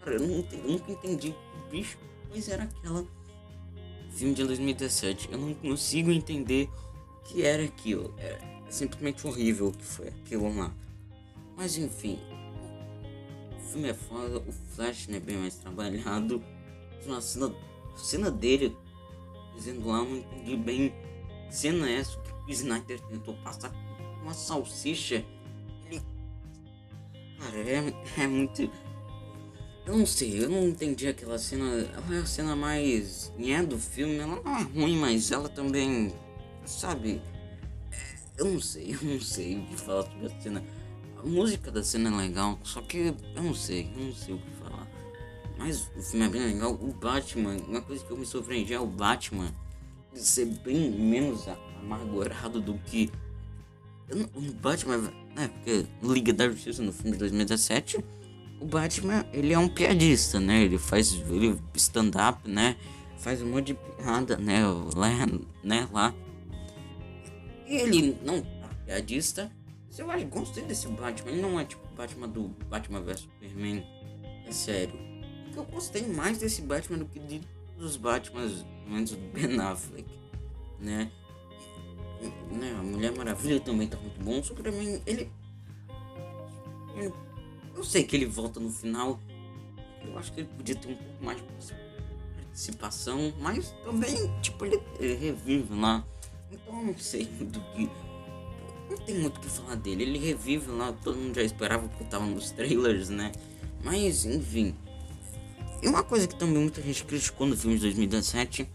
Cara, 0.00 0.16
eu, 0.16 0.22
eu 0.22 0.68
nunca 0.68 0.90
entendi 0.90 1.30
o 1.30 1.70
bicho, 1.70 1.98
pois 2.28 2.48
era 2.48 2.64
aquela 2.64 3.06
filme 4.14 4.34
de 4.34 4.44
2017. 4.44 5.30
Eu 5.32 5.38
não 5.38 5.54
consigo 5.54 6.10
entender 6.10 6.68
o 7.18 7.22
que 7.24 7.42
era 7.42 7.64
aquilo. 7.64 8.14
É 8.18 8.38
simplesmente 8.68 9.26
horrível 9.26 9.68
o 9.68 9.72
que 9.72 9.84
foi 9.84 10.08
aquilo 10.08 10.54
lá. 10.56 10.72
Mas 11.56 11.76
enfim, 11.76 12.18
filme 13.72 13.88
é 13.88 13.94
foda, 13.94 14.38
o 14.38 14.52
Flash 14.52 15.08
né, 15.08 15.18
bem 15.18 15.36
mais 15.36 15.56
trabalhado. 15.56 16.42
Uma 17.06 17.20
cena, 17.20 17.52
cena 17.96 18.30
dele 18.30 18.76
dizendo 19.56 19.88
lá, 19.88 19.98
não 19.98 20.16
entendi 20.16 20.56
bem. 20.56 20.94
Cena 21.50 21.90
essa 21.90 22.18
que 22.18 22.32
o 22.32 22.50
Snyder 22.50 23.00
tentou 23.00 23.34
passar 23.36 23.72
uma 24.22 24.34
salsicha. 24.34 25.24
Ele. 25.86 26.00
Cara, 27.38 27.58
é, 27.58 28.22
é 28.22 28.26
muito. 28.26 28.70
Eu 29.84 29.96
não 29.96 30.06
sei, 30.06 30.44
eu 30.44 30.48
não 30.48 30.68
entendi 30.68 31.08
aquela 31.08 31.38
cena. 31.38 31.64
Ela 31.66 32.16
é 32.16 32.18
a 32.20 32.26
cena 32.26 32.54
mais. 32.54 33.32
Nhé 33.36 33.62
do 33.62 33.78
filme, 33.78 34.16
ela 34.16 34.40
não 34.40 34.58
é 34.58 34.62
ruim, 34.62 34.96
mas 34.96 35.32
ela 35.32 35.48
também. 35.48 36.14
Sabe? 36.64 37.20
É, 37.90 38.16
eu 38.38 38.46
não 38.46 38.60
sei, 38.60 38.94
eu 38.94 39.02
não 39.02 39.20
sei 39.20 39.58
o 39.58 39.66
que 39.66 39.76
falar 39.76 40.04
sobre 40.04 40.26
a 40.26 40.40
cena. 40.40 40.64
A 41.18 41.26
música 41.26 41.70
da 41.70 41.82
cena 41.82 42.10
é 42.10 42.16
legal, 42.16 42.58
só 42.62 42.80
que 42.80 43.14
eu 43.34 43.42
não 43.42 43.54
sei, 43.54 43.90
eu 43.96 44.04
não 44.04 44.12
sei 44.12 44.34
o 44.34 44.38
que 44.38 44.50
falar. 44.52 44.88
Mas 45.58 45.90
o 45.96 46.02
filme 46.02 46.26
é 46.26 46.28
bem 46.28 46.42
legal. 46.42 46.72
O 46.72 46.92
Batman, 46.92 47.56
uma 47.68 47.80
coisa 47.82 48.04
que 48.04 48.10
eu 48.10 48.16
me 48.16 48.26
surpreendi 48.26 48.74
é 48.74 48.80
o 48.80 48.86
Batman 48.86 49.52
ser 50.14 50.46
bem 50.46 50.90
menos 50.90 51.46
amargurado 51.80 52.60
do 52.60 52.74
que. 52.78 53.10
O 54.34 54.52
Batman, 54.52 54.98
né? 55.34 55.48
Porque 55.48 55.86
Liga 56.02 56.32
da 56.32 56.48
Justiça 56.48 56.82
no 56.82 56.92
filme 56.92 57.12
de 57.12 57.18
2017, 57.18 58.04
o 58.62 58.66
Batman 58.66 59.26
ele 59.32 59.52
é 59.52 59.58
um 59.58 59.68
piadista, 59.68 60.38
né? 60.38 60.62
Ele 60.62 60.78
faz 60.78 61.12
ele 61.12 61.58
stand-up, 61.74 62.48
né? 62.48 62.76
Faz 63.18 63.42
um 63.42 63.46
monte 63.46 63.66
de 63.66 63.74
piada, 63.74 64.36
né? 64.36 64.60
Lá, 64.94 65.10
né? 65.62 65.88
Lá. 65.92 66.14
Ele 67.66 68.16
não 68.24 68.36
é 68.36 68.42
piadista 68.86 69.50
eu 69.98 70.10
acho, 70.10 70.26
gostei 70.26 70.64
desse 70.64 70.88
Batman. 70.88 71.32
Ele 71.32 71.42
não 71.42 71.60
é 71.60 71.64
tipo 71.64 71.86
Batman 71.94 72.28
do 72.28 72.48
Batman 72.68 73.00
vs 73.00 73.20
Superman. 73.20 73.84
É 74.46 74.52
sério. 74.52 74.98
Eu 75.54 75.64
gostei 75.64 76.06
mais 76.06 76.38
desse 76.38 76.62
Batman 76.62 76.98
do 76.98 77.04
que 77.04 77.18
de, 77.18 77.42
dos 77.76 77.96
Batmans 77.96 78.64
menos 78.86 79.10
do 79.10 79.18
Ben 79.32 79.60
Affleck. 79.60 80.08
Né? 80.80 81.10
Né? 82.50 82.76
A 82.78 82.82
Mulher 82.82 83.12
Maravilha 83.12 83.60
também 83.60 83.86
tá 83.86 83.98
muito 83.98 84.22
bom. 84.22 84.40
O 84.40 84.44
Superman, 84.44 85.02
ele, 85.04 85.30
ele. 86.96 87.12
Eu 87.74 87.84
sei 87.84 88.04
que 88.04 88.16
ele 88.16 88.26
volta 88.26 88.60
no 88.60 88.70
final. 88.70 89.18
Eu 90.04 90.18
acho 90.18 90.32
que 90.32 90.40
ele 90.40 90.48
podia 90.56 90.74
ter 90.74 90.88
um 90.88 90.96
pouco 90.96 91.24
mais 91.24 91.38
de 91.38 91.44
participação. 92.42 93.32
Mas 93.40 93.74
também, 93.84 94.30
tipo, 94.40 94.64
ele, 94.64 94.82
ele 94.98 95.14
revive 95.14 95.74
lá. 95.74 96.04
Então 96.50 96.80
eu 96.80 96.86
não 96.86 96.98
sei 96.98 97.24
do 97.24 97.60
que 97.72 97.88
não 98.92 98.98
tem 98.98 99.18
muito 99.18 99.38
o 99.38 99.40
que 99.40 99.48
falar 99.48 99.74
dele. 99.76 100.02
Ele 100.02 100.18
revive 100.18 100.70
lá, 100.70 100.92
todo 100.92 101.16
mundo 101.16 101.34
já 101.34 101.42
esperava 101.42 101.88
porque 101.88 102.04
tava 102.04 102.26
nos 102.26 102.50
trailers, 102.50 103.08
né? 103.08 103.32
Mas, 103.82 104.24
enfim. 104.24 104.74
E 105.82 105.88
uma 105.88 106.02
coisa 106.02 106.28
que 106.28 106.36
também 106.36 106.58
muita 106.58 106.80
gente 106.80 107.04
criticou 107.04 107.46
no 107.46 107.56
filme 107.56 107.76
de 107.76 107.82
2017 107.82 108.68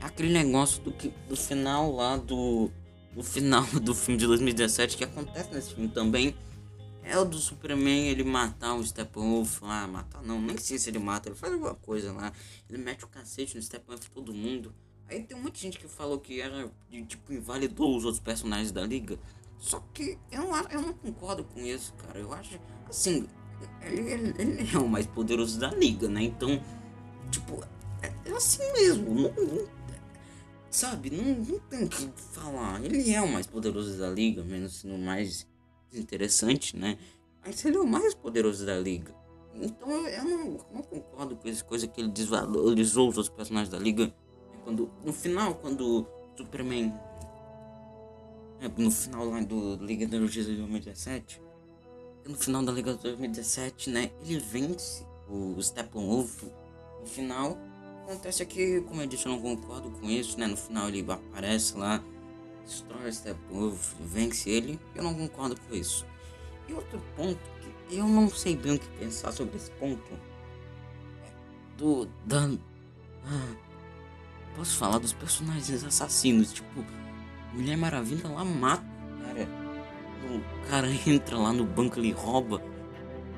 é 0.00 0.04
aquele 0.04 0.32
negócio 0.32 0.82
do, 0.82 0.90
que, 0.90 1.12
do 1.28 1.36
final 1.36 1.94
lá 1.94 2.16
do. 2.16 2.70
Do 3.14 3.22
final 3.24 3.64
do 3.82 3.94
filme 3.94 4.18
de 4.18 4.26
2017 4.26 4.96
que 4.96 5.04
acontece 5.04 5.52
nesse 5.52 5.74
filme 5.74 5.88
também. 5.88 6.34
É 7.08 7.18
o 7.18 7.24
do 7.24 7.38
Superman 7.38 8.08
ele 8.08 8.22
matar 8.22 8.74
o 8.74 8.86
Steppenwolf 8.86 9.62
lá, 9.62 9.86
matar 9.88 10.22
não, 10.22 10.38
nem 10.38 10.58
sei 10.58 10.78
se 10.78 10.90
ele 10.90 10.98
mata, 10.98 11.30
ele 11.30 11.36
faz 11.36 11.54
alguma 11.54 11.74
coisa 11.74 12.12
lá. 12.12 12.30
Ele 12.68 12.76
mete 12.76 13.02
o 13.02 13.08
cacete 13.08 13.56
no 13.56 13.62
Steppenwolf 13.62 14.06
todo 14.10 14.34
mundo. 14.34 14.74
Aí 15.08 15.22
tem 15.22 15.34
muita 15.40 15.58
gente 15.58 15.78
que 15.78 15.88
falou 15.88 16.20
que 16.20 16.38
era 16.38 16.70
de 16.90 17.02
tipo 17.06 17.32
invalidou 17.32 17.96
os 17.96 18.04
outros 18.04 18.22
personagens 18.22 18.70
da 18.70 18.84
liga. 18.84 19.18
Só 19.58 19.82
que 19.94 20.18
eu 20.30 20.42
não, 20.42 20.68
eu 20.68 20.82
não 20.82 20.92
concordo 20.92 21.44
com 21.44 21.60
isso, 21.60 21.94
cara. 21.94 22.18
Eu 22.18 22.30
acho, 22.34 22.60
assim, 22.86 23.26
ele, 23.80 24.12
ele, 24.12 24.34
ele 24.38 24.70
é 24.70 24.78
o 24.78 24.86
mais 24.86 25.06
poderoso 25.06 25.58
da 25.58 25.70
liga, 25.70 26.08
né? 26.08 26.24
Então, 26.24 26.62
tipo, 27.30 27.64
é, 28.02 28.12
é 28.26 28.32
assim 28.32 28.70
mesmo. 28.74 29.14
Não, 29.14 29.32
não, 29.32 29.68
sabe, 30.70 31.08
não, 31.08 31.36
não 31.36 31.58
tem 31.58 31.84
o 31.84 31.88
que 31.88 32.06
falar. 32.32 32.84
Ele 32.84 33.14
é 33.14 33.22
o 33.22 33.32
mais 33.32 33.46
poderoso 33.46 33.98
da 33.98 34.10
liga, 34.10 34.44
menos 34.44 34.74
sendo 34.74 34.94
o 34.94 34.98
mais 34.98 35.46
interessante, 35.92 36.76
né? 36.76 36.98
Mas 37.44 37.64
ele 37.64 37.76
é 37.76 37.80
o 37.80 37.86
mais 37.86 38.14
poderoso 38.14 38.66
da 38.66 38.78
liga. 38.78 39.14
Então 39.54 39.90
eu 39.90 40.24
não, 40.24 40.58
não 40.72 40.82
concordo 40.82 41.36
com 41.36 41.48
essa 41.48 41.64
coisa 41.64 41.86
que 41.86 42.00
ele 42.00 42.10
desvalorizou 42.10 43.08
os 43.08 43.16
outros 43.16 43.34
personagens 43.34 43.70
da 43.70 43.78
liga. 43.78 44.14
Quando, 44.64 44.90
no 45.04 45.12
final, 45.12 45.54
quando 45.54 46.06
Superman 46.36 46.92
é, 48.60 48.68
no 48.76 48.90
final 48.90 49.24
lá 49.24 49.40
do 49.40 49.76
Liga 49.76 50.06
da 50.06 50.18
Justiça 50.18 50.50
de 50.50 50.56
2017. 50.56 51.40
No 52.26 52.36
final 52.36 52.62
da 52.64 52.72
Liga 52.72 52.94
de 52.94 53.02
2017, 53.02 53.90
né? 53.90 54.10
Ele 54.22 54.38
vence 54.40 55.06
o 55.28 55.60
Steppenwolf. 55.62 56.42
No 57.00 57.06
final, 57.06 57.56
acontece 58.02 58.42
aqui, 58.42 58.80
como 58.82 59.00
eu 59.00 59.06
disse, 59.06 59.26
eu 59.26 59.32
não 59.32 59.40
concordo 59.40 59.90
com 59.92 60.10
isso, 60.10 60.38
né? 60.38 60.46
No 60.46 60.56
final 60.56 60.88
ele 60.88 61.06
aparece 61.08 61.76
lá, 61.76 62.02
destrói 62.68 63.08
o 63.08 63.12
Steppenwolf, 63.12 63.94
vence 64.00 64.50
ele. 64.50 64.78
Eu 64.94 65.02
não 65.02 65.14
concordo 65.14 65.56
com 65.60 65.74
isso. 65.74 66.06
E 66.68 66.72
outro 66.72 67.02
ponto 67.16 67.40
que 67.88 67.96
eu 67.96 68.06
não 68.06 68.28
sei 68.28 68.54
bem 68.54 68.74
o 68.74 68.78
que 68.78 68.88
pensar 68.98 69.32
sobre 69.32 69.56
esse 69.56 69.70
ponto. 69.72 70.12
É 70.12 71.30
do. 71.76 72.06
Da. 72.26 72.50
Ah, 73.24 73.54
posso 74.54 74.76
falar 74.76 74.98
dos 74.98 75.12
personagens 75.12 75.82
assassinos, 75.82 76.52
tipo 76.52 76.84
Mulher 77.54 77.76
Maravilha 77.76 78.28
lá 78.28 78.44
mata, 78.44 78.84
cara. 79.22 79.48
O 80.30 80.68
cara 80.68 80.88
entra 81.06 81.38
lá 81.38 81.52
no 81.52 81.64
banco, 81.64 81.98
ele 81.98 82.12
rouba. 82.12 82.62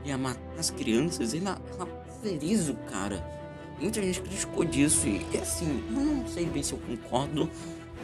Ia 0.04 0.18
matar 0.18 0.58
as 0.58 0.70
crianças, 0.70 1.34
ela, 1.34 1.60
ela 1.72 1.86
pulveriza 1.86 2.72
o 2.72 2.76
cara. 2.90 3.24
Muita 3.78 4.02
gente 4.02 4.20
criticou 4.20 4.64
disso 4.64 5.06
e, 5.06 5.24
e 5.32 5.38
assim, 5.38 5.82
eu 5.88 6.00
não 6.00 6.26
sei 6.26 6.46
bem 6.46 6.62
se 6.62 6.72
eu 6.72 6.78
concordo, 6.78 7.48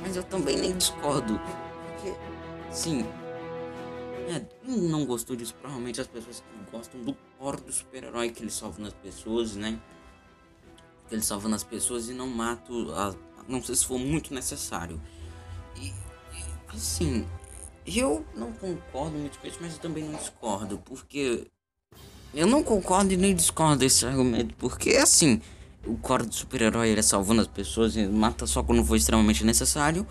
mas 0.02 0.16
eu 0.16 0.22
também 0.24 0.56
nem 0.58 0.76
discordo. 0.76 1.38
Porque, 1.38 2.14
sim, 2.70 3.04
É, 4.28 4.40
quem 4.64 4.76
não 4.88 5.06
gostou 5.06 5.36
disso, 5.36 5.54
provavelmente 5.54 6.00
as 6.00 6.08
pessoas 6.08 6.40
que 6.40 6.70
gostam 6.72 7.00
do 7.02 7.16
core 7.38 7.60
do 7.60 7.72
super-herói 7.72 8.30
que 8.30 8.42
ele 8.42 8.50
salva 8.50 8.82
nas 8.82 8.92
pessoas, 8.92 9.54
né? 9.54 9.78
Que 11.08 11.14
ele 11.14 11.22
salva 11.22 11.48
nas 11.48 11.62
pessoas 11.62 12.08
e 12.08 12.12
não 12.12 12.26
mata, 12.26 12.72
a, 12.72 13.14
não 13.46 13.62
sei 13.62 13.76
se 13.76 13.86
for 13.86 13.98
muito 14.00 14.34
necessário. 14.34 15.00
E, 15.76 15.90
e, 15.90 15.94
assim, 16.74 17.24
eu 17.86 18.26
não 18.34 18.52
concordo 18.52 19.16
muito 19.16 19.38
com 19.38 19.46
isso, 19.46 19.58
mas 19.60 19.74
eu 19.74 19.78
também 19.78 20.02
não 20.02 20.18
discordo, 20.18 20.78
porque 20.78 21.46
eu 22.34 22.48
não 22.48 22.64
concordo 22.64 23.12
e 23.12 23.16
nem 23.16 23.32
discordo 23.32 23.76
desse 23.78 24.04
argumento, 24.04 24.56
porque 24.56 24.96
assim, 24.96 25.40
o 25.86 25.96
core 25.96 26.26
do 26.26 26.34
super-herói 26.34 26.88
ele 26.90 27.00
é 27.00 27.02
salvando 27.02 27.40
as 27.40 27.46
pessoas 27.46 27.96
e 27.96 28.06
mata 28.06 28.46
só 28.46 28.62
quando 28.62 28.84
for 28.84 28.96
extremamente 28.96 29.44
necessário. 29.44 30.06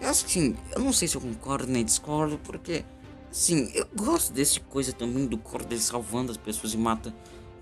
E 0.00 0.04
assim, 0.04 0.56
eu 0.72 0.80
não 0.80 0.92
sei 0.92 1.08
se 1.08 1.16
eu 1.16 1.20
concordo 1.20 1.66
nem 1.66 1.84
discordo, 1.84 2.38
porque 2.44 2.84
assim, 3.30 3.70
eu 3.74 3.86
gosto 3.94 4.32
desse 4.32 4.60
coisa 4.60 4.92
também 4.92 5.26
do 5.26 5.38
core 5.38 5.64
dele 5.64 5.80
salvando 5.80 6.30
as 6.30 6.36
pessoas 6.36 6.74
e 6.74 6.76
mata 6.76 7.14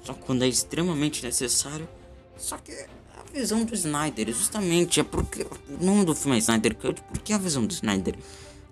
só 0.02 0.14
quando 0.14 0.42
é 0.42 0.48
extremamente 0.48 1.24
necessário. 1.24 1.88
Só 2.36 2.56
que 2.58 2.72
a 2.72 3.32
visão 3.32 3.64
do 3.64 3.74
Snyder, 3.74 4.26
justamente, 4.28 5.00
é 5.00 5.04
porque 5.04 5.44
o 5.44 5.84
nome 5.84 6.04
do 6.04 6.14
filme 6.14 6.36
é 6.36 6.40
Snyder 6.40 6.74
Cut, 6.74 7.02
porque 7.12 7.32
a 7.32 7.38
visão 7.38 7.64
do 7.64 7.72
Snyder. 7.72 8.16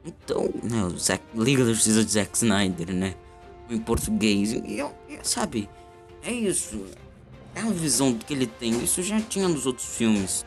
Então, 0.04 0.50
né, 0.62 0.84
o 0.84 0.98
Zack, 0.98 1.22
Liga 1.34 1.64
da 1.64 1.72
Justiça 1.72 2.04
de 2.04 2.10
Zack 2.10 2.36
Snyder, 2.36 2.92
né? 2.92 3.14
Em 3.68 3.78
português. 3.78 4.52
E 4.52 4.78
eu, 4.78 4.92
eu, 5.08 5.20
sabe, 5.22 5.68
é 6.22 6.32
isso. 6.32 6.84
É 7.54 7.60
a 7.60 7.70
visão 7.70 8.14
que 8.14 8.32
ele 8.32 8.46
tem. 8.46 8.82
Isso 8.82 9.02
já 9.02 9.20
tinha 9.20 9.48
nos 9.48 9.66
outros 9.66 9.96
filmes. 9.96 10.44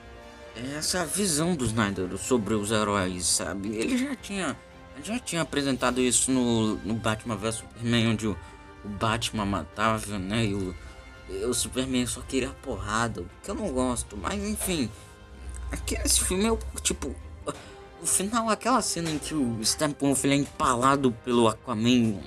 É 0.55 0.77
essa 0.77 1.05
visão 1.05 1.55
do 1.55 1.65
Snyder 1.65 2.17
sobre 2.17 2.53
os 2.53 2.71
heróis, 2.71 3.25
sabe? 3.25 3.75
Ele 3.75 3.97
já 3.97 4.15
tinha. 4.15 4.57
Já 5.03 5.17
tinha 5.17 5.41
apresentado 5.41 5.99
isso 5.99 6.31
no, 6.31 6.75
no 6.75 6.93
Batman 6.93 7.35
vs 7.35 7.55
Superman, 7.55 8.09
onde 8.09 8.27
o, 8.27 8.37
o 8.85 8.89
Batman 8.89 9.45
matava, 9.45 10.19
né? 10.19 10.45
E 10.45 10.53
o, 10.53 10.75
e 11.29 11.45
o 11.45 11.53
Superman 11.53 12.05
só 12.05 12.21
queria 12.21 12.51
porrada, 12.61 13.25
que 13.41 13.49
eu 13.49 13.55
não 13.55 13.69
gosto, 13.69 14.15
mas 14.15 14.41
enfim. 14.43 14.89
Aqui 15.71 15.95
esse 16.05 16.23
filme 16.23 16.45
é 16.45 16.55
tipo 16.81 17.15
o 18.03 18.05
final, 18.05 18.49
aquela 18.49 18.81
cena 18.81 19.09
em 19.09 19.17
que 19.17 19.33
o 19.33 19.63
Steppenwolf 19.63 20.25
é 20.25 20.35
empalado 20.35 21.11
pelo 21.23 21.47
Aquaman, 21.47 22.19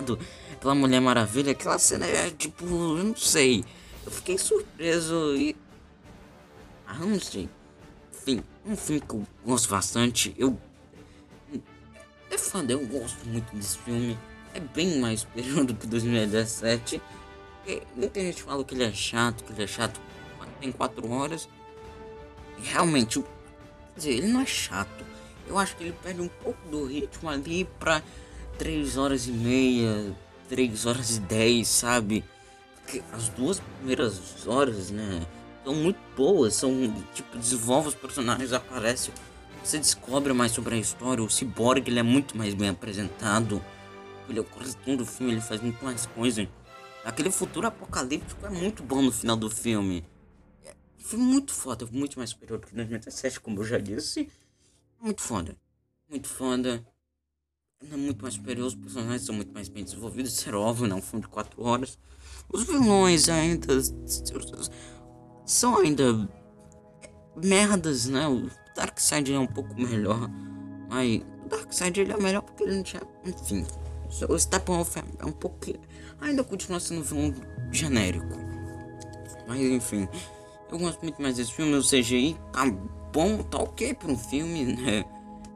decapitado 0.00 0.18
pela 0.60 0.74
Mulher 0.74 1.00
Maravilha, 1.00 1.52
aquela 1.52 1.78
cena 1.78 2.06
é 2.06 2.30
tipo, 2.30 2.64
eu 2.64 3.04
não 3.04 3.16
sei. 3.16 3.64
Eu 4.04 4.10
fiquei 4.10 4.38
surpreso 4.38 5.36
e. 5.36 5.56
Ah, 6.86 6.94
não 6.94 7.20
sei. 7.20 7.48
Enfim, 8.12 8.42
um 8.66 8.76
filme 8.76 9.00
que 9.00 9.14
eu 9.14 9.26
gosto 9.44 9.68
bastante. 9.68 10.34
Eu. 10.36 10.58
É 12.30 12.38
foda, 12.38 12.72
eu 12.72 12.86
gosto 12.86 13.26
muito 13.26 13.54
desse 13.54 13.78
filme. 13.78 14.18
É 14.54 14.60
bem 14.60 14.98
mais 14.98 15.20
superior 15.20 15.64
do 15.64 15.74
que 15.74 15.86
2017. 15.86 17.00
E 17.66 17.82
muita 17.94 18.20
gente 18.20 18.42
fala 18.42 18.64
que 18.64 18.74
ele 18.74 18.84
é 18.84 18.92
chato, 18.92 19.44
que 19.44 19.52
ele 19.52 19.62
é 19.62 19.66
chato. 19.66 20.00
Tem 20.60 20.72
4 20.72 21.10
horas. 21.10 21.48
E 22.58 22.68
realmente, 22.68 23.24
dizer, 23.96 24.10
ele 24.10 24.26
não 24.28 24.40
é 24.40 24.46
chato. 24.46 25.04
Eu 25.46 25.58
acho 25.58 25.74
que 25.76 25.84
ele 25.84 25.94
perde 26.02 26.20
um 26.20 26.28
pouco 26.28 26.68
do 26.68 26.84
ritmo 26.84 27.28
ali 27.28 27.64
pra 27.78 28.02
3 28.60 28.98
horas 28.98 29.26
e 29.26 29.32
meia, 29.32 30.14
3 30.50 30.84
horas 30.84 31.16
e 31.16 31.20
10, 31.20 31.66
sabe? 31.66 32.22
Porque 32.76 33.02
as 33.10 33.30
duas 33.30 33.58
primeiras 33.58 34.46
horas, 34.46 34.90
né? 34.90 35.26
São 35.64 35.74
muito 35.74 35.98
boas, 36.14 36.56
são 36.56 36.70
tipo, 37.14 37.38
desenvolve 37.38 37.88
os 37.88 37.94
personagens, 37.94 38.52
aparece, 38.52 39.10
você 39.64 39.78
descobre 39.78 40.34
mais 40.34 40.52
sobre 40.52 40.74
a 40.74 40.78
história. 40.78 41.24
O 41.24 41.30
Cyborg 41.30 41.88
ele 41.88 42.00
é 42.00 42.02
muito 42.02 42.36
mais 42.36 42.52
bem 42.52 42.68
apresentado. 42.68 43.64
Ele 44.28 44.38
é 44.38 44.42
o 44.42 44.44
coração 44.44 44.94
do 44.94 45.06
filme, 45.06 45.32
ele 45.32 45.40
faz 45.40 45.62
muito 45.62 45.82
mais 45.82 46.04
coisa. 46.04 46.46
Aquele 47.02 47.30
futuro 47.30 47.66
apocalíptico 47.66 48.44
é 48.44 48.50
muito 48.50 48.82
bom 48.82 49.00
no 49.00 49.10
final 49.10 49.38
do 49.38 49.48
filme. 49.48 50.04
Foi 50.98 51.18
muito 51.18 51.54
foda, 51.54 51.88
muito 51.90 52.18
mais 52.18 52.28
superior 52.28 52.60
que 52.60 52.74
2017, 52.74 53.40
como 53.40 53.60
eu 53.60 53.64
já 53.64 53.78
disse. 53.78 54.28
Muito 55.00 55.22
foda. 55.22 55.56
Muito 56.10 56.28
foda. 56.28 56.84
É 57.88 57.96
muito 57.96 58.20
mais 58.20 58.34
superior, 58.34 58.66
os 58.66 58.74
personagens 58.74 59.22
são 59.22 59.34
muito 59.34 59.54
mais 59.54 59.68
bem 59.70 59.82
desenvolvidos. 59.82 60.46
Era 60.46 60.58
óbvio, 60.58 60.86
não, 60.86 60.98
um 60.98 61.02
filme 61.02 61.22
de 61.22 61.28
4 61.28 61.64
horas. 61.64 61.98
Os 62.52 62.64
vilões 62.64 63.28
ainda. 63.30 63.68
São 65.46 65.78
ainda. 65.78 66.28
Merdas, 67.42 68.04
né? 68.04 68.28
O 68.28 68.50
Darkseid 68.76 69.32
é 69.32 69.38
um 69.38 69.46
pouco 69.46 69.74
melhor. 69.80 70.28
Mas 70.90 71.22
o 71.44 71.48
Darkseid 71.48 72.00
ele 72.00 72.12
é 72.12 72.18
melhor 72.18 72.42
porque 72.42 72.64
ele 72.64 72.76
não 72.76 72.82
tinha. 72.82 73.02
Enfim. 73.24 73.66
O 74.28 74.38
Steppenwolf 74.38 74.96
é 74.98 75.24
um 75.24 75.32
pouco. 75.32 75.72
Ainda 76.20 76.44
continua 76.44 76.80
sendo 76.80 77.00
um 77.00 77.02
vilão 77.02 77.34
genérico. 77.72 78.36
Mas 79.48 79.58
enfim. 79.58 80.06
Eu 80.70 80.78
gosto 80.78 81.00
muito 81.00 81.20
mais 81.20 81.36
desse 81.36 81.52
filme, 81.52 81.74
o 81.74 81.82
CGI 81.82 82.36
tá 82.52 82.64
bom, 83.12 83.42
tá 83.42 83.58
ok 83.58 83.94
pra 83.94 84.12
um 84.12 84.18
filme, 84.18 84.64
né? 84.66 85.04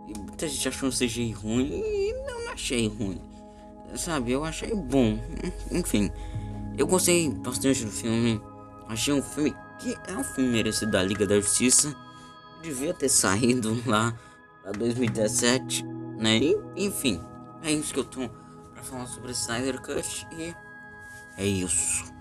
E 0.09 0.19
muita 0.19 0.49
gente 0.49 0.69
achou 0.69 0.89
o 0.89 0.93
CGI 0.93 1.33
ruim 1.33 2.04
achei 2.55 2.89
ruim. 2.89 3.21
Sabe, 3.97 4.33
eu 4.33 4.45
achei 4.45 4.75
bom. 4.75 5.19
Enfim, 5.71 6.11
eu 6.77 6.87
gostei 6.87 7.31
bastante 7.31 7.85
do 7.85 7.91
filme. 7.91 8.41
Achei 8.89 9.13
um 9.13 9.23
filme 9.23 9.55
que 9.79 9.97
é 10.09 10.17
um 10.17 10.25
filme 10.25 10.51
merecido 10.51 10.93
da 10.93 11.03
Liga 11.03 11.27
da 11.27 11.41
Justiça. 11.41 11.95
Devia 12.63 12.95
ter 12.95 13.09
saído 13.09 13.81
lá 13.87 14.19
pra 14.63 14.73
2017, 14.73 15.85
né? 16.19 16.39
E, 16.39 16.57
enfim, 16.77 17.21
é 17.63 17.71
isso 17.71 17.93
que 17.93 18.01
eu 18.01 18.05
tô 18.05 18.29
pra 18.73 18.83
falar 18.83 19.07
sobre 19.07 19.33
Snyder 19.33 19.81
Cut 19.81 20.27
e 20.33 20.55
é 21.37 21.47
isso. 21.47 22.14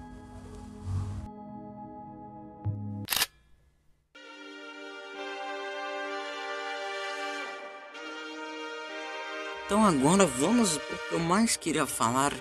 Então 9.74 9.88
agora 9.88 10.28
vamos 10.28 10.76
o 10.76 10.80
que 10.80 11.14
eu 11.14 11.20
mais 11.20 11.58
queria 11.58 11.88
falar 11.88 12.32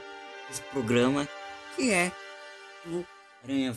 desse 0.47 0.61
programa, 0.71 1.27
que 1.75 1.91
é 1.91 2.13
o 2.87 3.03
Aranha 3.43 3.75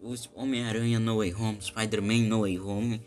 o 0.00 0.14
Homem-Aranha 0.40 1.00
No 1.00 1.16
Way 1.16 1.34
Home, 1.34 1.58
Spider-Man 1.60 2.28
No 2.28 2.42
Way 2.42 2.60
Home, 2.60 3.04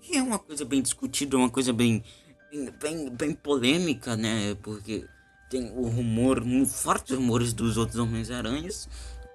que 0.00 0.16
é 0.16 0.22
uma 0.22 0.38
coisa 0.38 0.64
bem 0.64 0.80
discutida, 0.80 1.36
uma 1.36 1.50
coisa 1.50 1.72
bem, 1.72 2.04
bem, 2.52 2.70
bem, 2.80 3.10
bem 3.10 3.32
polêmica, 3.32 4.16
né? 4.16 4.56
Porque 4.62 5.04
tem 5.50 5.68
o 5.74 5.88
rumor, 5.88 6.40
fortes 6.64 7.16
rumores 7.16 7.52
dos 7.52 7.76
outros 7.76 7.98
Homens-Aranhas. 7.98 8.88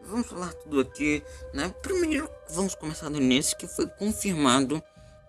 Vamos 0.04 0.28
falar 0.28 0.54
tudo 0.54 0.80
aqui, 0.80 1.22
né? 1.54 1.76
Primeiro, 1.84 2.30
vamos 2.52 2.74
começar 2.74 3.10
nesse 3.10 3.54
que 3.54 3.68
foi 3.68 3.86
confirmado 3.86 4.82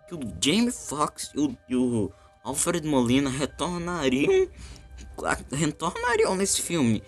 que 0.07 0.15
o 0.15 0.21
Jamie 0.41 0.71
Foxx 0.71 1.33
e 1.35 1.41
o, 1.41 1.59
e 1.69 1.75
o 1.75 2.13
Alfred 2.43 2.87
Molina 2.87 3.29
retornariam, 3.29 4.49
retornariam 5.53 6.35
nesse 6.35 6.63
filme. 6.63 7.03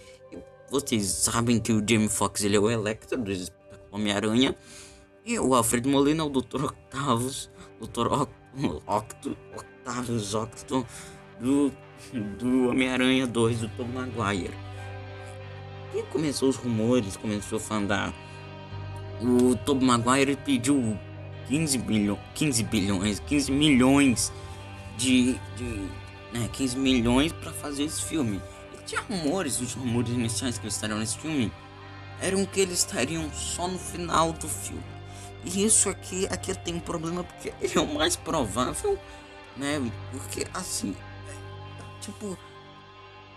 Vocês 0.71 1.07
sabem 1.07 1.59
que 1.59 1.73
o 1.73 1.83
Jamie 1.87 2.09
Foxx 2.09 2.45
ele 2.45 2.57
é 2.57 2.61
o 2.61 2.71
Electro 2.71 3.19
do 3.19 3.33
Homem-Aranha 3.91 4.55
e 5.25 5.39
o 5.39 5.55
Alfred 5.55 5.89
Molina 5.89 6.23
é 6.23 6.27
o 6.27 6.29
Dr. 6.29 6.65
Octavius, 6.65 7.51
Dr. 7.81 8.13
Octo, 8.87 9.37
Octavius 9.57 10.35
Octo 10.35 10.87
do, 11.41 11.73
do 12.39 12.69
Homem-Aranha 12.69 13.27
2 13.27 13.61
do 13.61 13.69
Tom 13.71 13.85
Maguire. 13.85 14.55
E 15.95 16.03
começou 16.05 16.51
os 16.51 16.57
rumores, 16.57 17.17
começou 17.17 17.57
a 17.57 17.61
falar. 17.61 18.15
O 19.23 19.57
Tom 19.57 19.77
Maguire 19.77 20.37
pediu 20.37 20.99
15 21.49 21.79
bilhões, 21.79 22.21
15 22.35 22.63
bilhões, 22.65 23.21
15 23.21 23.53
milhões 23.53 24.33
de, 24.97 25.35
de 25.57 25.89
né, 26.33 26.49
15 26.53 26.79
milhões 26.79 27.33
para 27.33 27.53
fazer 27.53 27.85
esse 27.85 28.03
filme. 28.03 28.41
E 28.75 28.85
tinha 28.85 29.01
rumores, 29.01 29.61
os 29.61 29.75
rumores 29.75 30.11
iniciais 30.11 30.59
que 30.59 30.65
eles 30.65 30.75
estariam 30.75 30.99
nesse 30.99 31.19
filme 31.19 31.53
eram 32.21 32.45
que 32.47 32.61
eles 32.61 32.79
estariam 32.79 33.31
só 33.33 33.67
no 33.69 33.79
final 33.79 34.33
do 34.33 34.49
filme. 34.49 34.83
E 35.45 35.65
isso 35.65 35.89
aqui, 35.89 36.27
aqui 36.27 36.55
tem 36.55 36.75
um 36.75 36.81
problema 36.81 37.25
porque 37.25 37.53
é 37.77 37.81
o 37.81 37.95
mais 37.95 38.15
provável, 38.15 38.99
né? 39.57 39.81
Porque 40.13 40.47
assim, 40.55 40.95
tipo, 42.01 42.39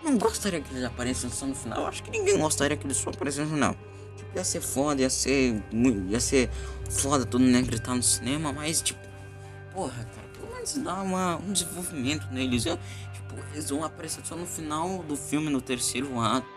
não 0.04 0.18
gostaria 0.18 0.62
que 0.62 0.72
eles 0.72 0.84
aparecessem 0.84 1.32
só 1.32 1.48
no 1.48 1.56
final. 1.56 1.88
Acho 1.88 2.04
que 2.04 2.12
ninguém 2.12 2.38
gostaria 2.38 2.78
que 2.78 2.86
eles 2.86 2.98
só 2.98 3.10
aparecessem 3.10 3.46
no 3.46 3.56
final. 3.56 3.76
Tipo, 4.16 4.38
ia 4.38 4.44
ser 4.44 4.62
foda, 4.62 5.02
ia 5.02 5.10
ser, 5.10 5.64
ia 6.10 6.20
ser 6.20 6.50
foda 6.90 7.26
todo 7.26 7.42
mundo 7.42 7.66
gritar 7.66 7.96
no 7.96 8.04
cinema, 8.04 8.54
mas 8.54 8.82
tipo, 8.82 9.02
porra, 9.74 10.06
cara 10.16 10.25
antes 10.66 10.78
dar 10.82 11.04
uma, 11.04 11.38
um 11.38 11.54
desenvolvimento 11.54 12.28
neles. 12.32 12.66
Eu, 12.66 12.78
tipo, 13.14 13.36
eles 13.54 13.70
vão 13.70 13.84
aparecer 13.84 14.26
só 14.26 14.36
no 14.36 14.48
final 14.48 15.04
do 15.04 15.16
filme, 15.16 15.50
no 15.50 15.62
terceiro 15.62 16.20
ato, 16.20 16.48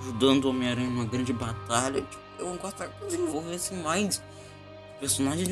ajudando 0.00 0.44
o 0.44 0.50
Homem-Aranha 0.50 0.90
numa 0.90 1.06
grande 1.06 1.32
batalha. 1.32 2.02
Tipo, 2.02 2.22
eu 2.38 2.54
gostaria 2.58 2.92
que 2.92 3.06
desenvolvessem 3.06 3.78
mais 3.78 4.22
personagens. 5.00 5.48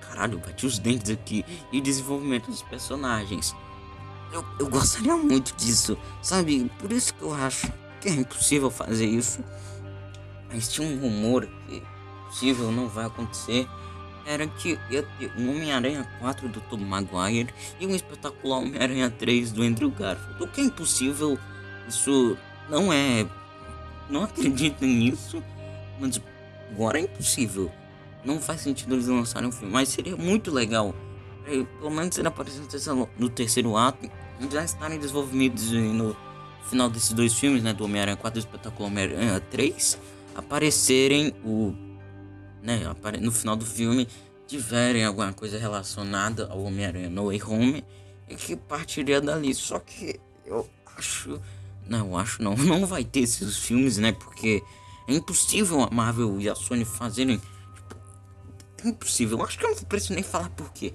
Caralho, 0.00 0.38
bati 0.38 0.66
os 0.66 0.78
dentes 0.78 1.10
aqui. 1.10 1.44
E 1.70 1.80
desenvolvimento 1.80 2.50
dos 2.50 2.62
personagens. 2.62 3.54
eu, 4.32 4.44
eu 4.58 4.68
gostaria 4.68 5.16
muito 5.16 5.54
disso, 5.54 5.96
sabe? 6.20 6.70
Por 6.80 6.90
isso 6.90 7.14
que 7.14 7.22
eu 7.22 7.32
acho 7.32 7.72
que 8.00 8.08
é 8.08 8.12
impossível 8.12 8.70
fazer 8.70 9.06
isso. 9.06 9.42
Mas 10.52 10.68
tinha 10.68 10.86
um 10.86 10.98
rumor 10.98 11.48
que 11.68 11.82
possível 12.26 12.72
não 12.72 12.88
vai 12.88 13.06
acontecer. 13.06 13.68
Era 14.24 14.46
que 14.46 14.78
ia 14.90 15.02
ter 15.18 15.32
um 15.36 15.50
Homem-Aranha 15.50 16.08
4 16.20 16.48
do 16.48 16.60
Tom 16.60 16.78
Maguire 16.78 17.52
e 17.80 17.86
um 17.86 17.94
espetacular 17.94 18.58
Homem-Aranha 18.58 19.10
3 19.10 19.52
do 19.52 19.62
Andrew 19.62 19.90
Garfield. 19.90 20.42
O 20.42 20.46
que 20.46 20.60
é 20.60 20.64
impossível, 20.64 21.38
isso 21.88 22.36
não 22.68 22.92
é. 22.92 23.26
Não 24.08 24.24
acreditem 24.24 24.88
nisso, 24.88 25.42
mas 25.98 26.20
agora 26.70 26.98
é 26.98 27.02
impossível. 27.02 27.70
Não 28.24 28.40
faz 28.40 28.60
sentido 28.60 28.94
eles 28.94 29.08
lançarem 29.08 29.48
um 29.48 29.52
filme, 29.52 29.72
mas 29.72 29.88
seria 29.88 30.16
muito 30.16 30.52
legal. 30.52 30.94
É, 31.46 31.64
pelo 31.64 31.90
menos 31.90 32.16
ele 32.16 32.28
aparecendo 32.28 33.08
no 33.18 33.28
terceiro 33.28 33.76
ato 33.76 34.08
já 34.50 34.64
estarem 34.64 34.98
desenvolvidos 34.98 35.70
no 35.72 36.16
final 36.68 36.88
desses 36.88 37.12
dois 37.12 37.34
filmes, 37.34 37.62
né, 37.62 37.72
do 37.72 37.84
Homem-Aranha 37.84 38.16
4 38.16 38.38
e 38.38 38.42
do 38.42 38.46
Espetacular 38.46 38.88
Homem-Aranha 38.88 39.40
3, 39.50 39.98
aparecerem 40.34 41.34
o 41.44 41.74
né, 42.62 42.80
no 43.20 43.32
final 43.32 43.56
do 43.56 43.66
filme 43.66 44.08
tiverem 44.46 45.04
alguma 45.04 45.32
coisa 45.32 45.58
relacionada 45.58 46.46
ao 46.46 46.62
Homem-Aranha 46.62 47.08
No 47.08 47.26
Way 47.26 47.42
Home 47.42 47.84
e 48.28 48.36
que 48.36 48.54
partiria 48.54 49.20
dali. 49.20 49.54
Só 49.54 49.78
que 49.78 50.20
eu 50.46 50.68
acho, 50.96 51.40
não, 51.86 52.08
eu 52.08 52.16
acho 52.16 52.42
não, 52.42 52.56
não 52.56 52.86
vai 52.86 53.04
ter 53.04 53.20
esses 53.20 53.56
filmes, 53.58 53.98
né, 53.98 54.12
porque 54.12 54.62
é 55.08 55.14
impossível 55.14 55.82
a 55.82 55.90
Marvel 55.90 56.40
e 56.40 56.48
a 56.48 56.54
Sony 56.54 56.84
fazerem 56.84 57.38
tipo, 57.38 57.96
é 58.84 58.88
impossível. 58.88 59.38
Eu 59.38 59.44
acho 59.44 59.58
que 59.58 59.64
eu 59.64 59.70
não 59.70 59.82
preciso 59.84 60.14
nem 60.14 60.22
falar 60.22 60.50
por 60.50 60.72
quê. 60.72 60.94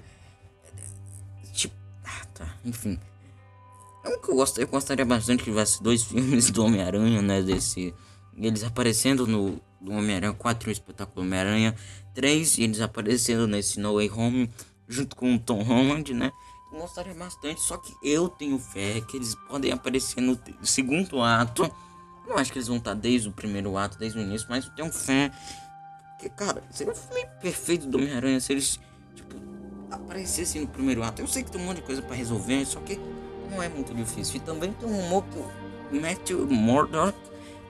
Tipo, 1.52 1.74
ah, 2.04 2.24
tá, 2.34 2.54
enfim. 2.64 2.98
É 4.04 4.12
eu, 4.12 4.20
gostaria, 4.20 4.64
eu 4.64 4.68
gostaria 4.68 5.04
bastante 5.04 5.40
que 5.40 5.50
tivesse 5.50 5.82
dois 5.82 6.02
filmes 6.04 6.50
do 6.50 6.64
Homem-Aranha, 6.64 7.20
né? 7.20 7.42
Desse. 7.42 7.94
Eles 8.36 8.62
aparecendo 8.62 9.26
no 9.26 9.60
do 9.80 9.92
Homem-Aranha 9.92 10.32
4, 10.32 10.68
o 10.68 10.72
espetáculo 10.72 11.24
Homem-Aranha 11.24 11.74
3, 12.14 12.58
e 12.58 12.62
eles 12.64 12.80
aparecendo 12.80 13.46
nesse 13.46 13.78
No 13.78 13.94
Way 13.94 14.10
Home 14.10 14.50
junto 14.88 15.14
com 15.14 15.34
o 15.34 15.38
Tom 15.38 15.62
Holland, 15.62 16.14
né? 16.14 16.32
Eu 16.72 16.80
gostaria 16.80 17.14
bastante, 17.14 17.60
só 17.60 17.76
que 17.76 17.94
eu 18.02 18.28
tenho 18.28 18.58
fé 18.58 19.00
que 19.00 19.16
eles 19.16 19.34
podem 19.48 19.72
aparecer 19.72 20.20
no 20.20 20.38
segundo 20.62 21.22
ato. 21.22 21.70
Não 22.26 22.36
acho 22.36 22.52
que 22.52 22.58
eles 22.58 22.68
vão 22.68 22.76
estar 22.76 22.94
desde 22.94 23.28
o 23.28 23.32
primeiro 23.32 23.76
ato, 23.76 23.98
desde 23.98 24.18
o 24.18 24.22
início, 24.22 24.46
mas 24.50 24.66
eu 24.66 24.74
tenho 24.74 24.92
fé. 24.92 25.32
Que, 26.20 26.28
cara, 26.28 26.62
seria 26.70 26.92
o 26.92 26.96
filme 26.96 27.26
perfeito 27.40 27.86
do 27.86 27.96
Homem-Aranha 27.96 28.40
se 28.40 28.52
eles, 28.52 28.78
tipo, 29.14 29.36
aparecessem 29.90 30.60
no 30.62 30.66
primeiro 30.66 31.02
ato. 31.02 31.22
Eu 31.22 31.26
sei 31.26 31.42
que 31.42 31.50
tem 31.50 31.60
um 31.60 31.64
monte 31.64 31.76
de 31.76 31.84
coisa 31.84 32.02
para 32.02 32.16
resolver, 32.16 32.66
só 32.66 32.80
que 32.80 33.00
não 33.50 33.62
é 33.62 33.68
muito 33.68 33.94
difícil. 33.94 34.36
E 34.36 34.40
também 34.40 34.72
tem 34.72 34.88
um 34.88 35.06
humor 35.06 35.24
que 35.24 35.38
o 35.38 36.00
Matthew 36.00 36.46
Murdock 36.46 37.16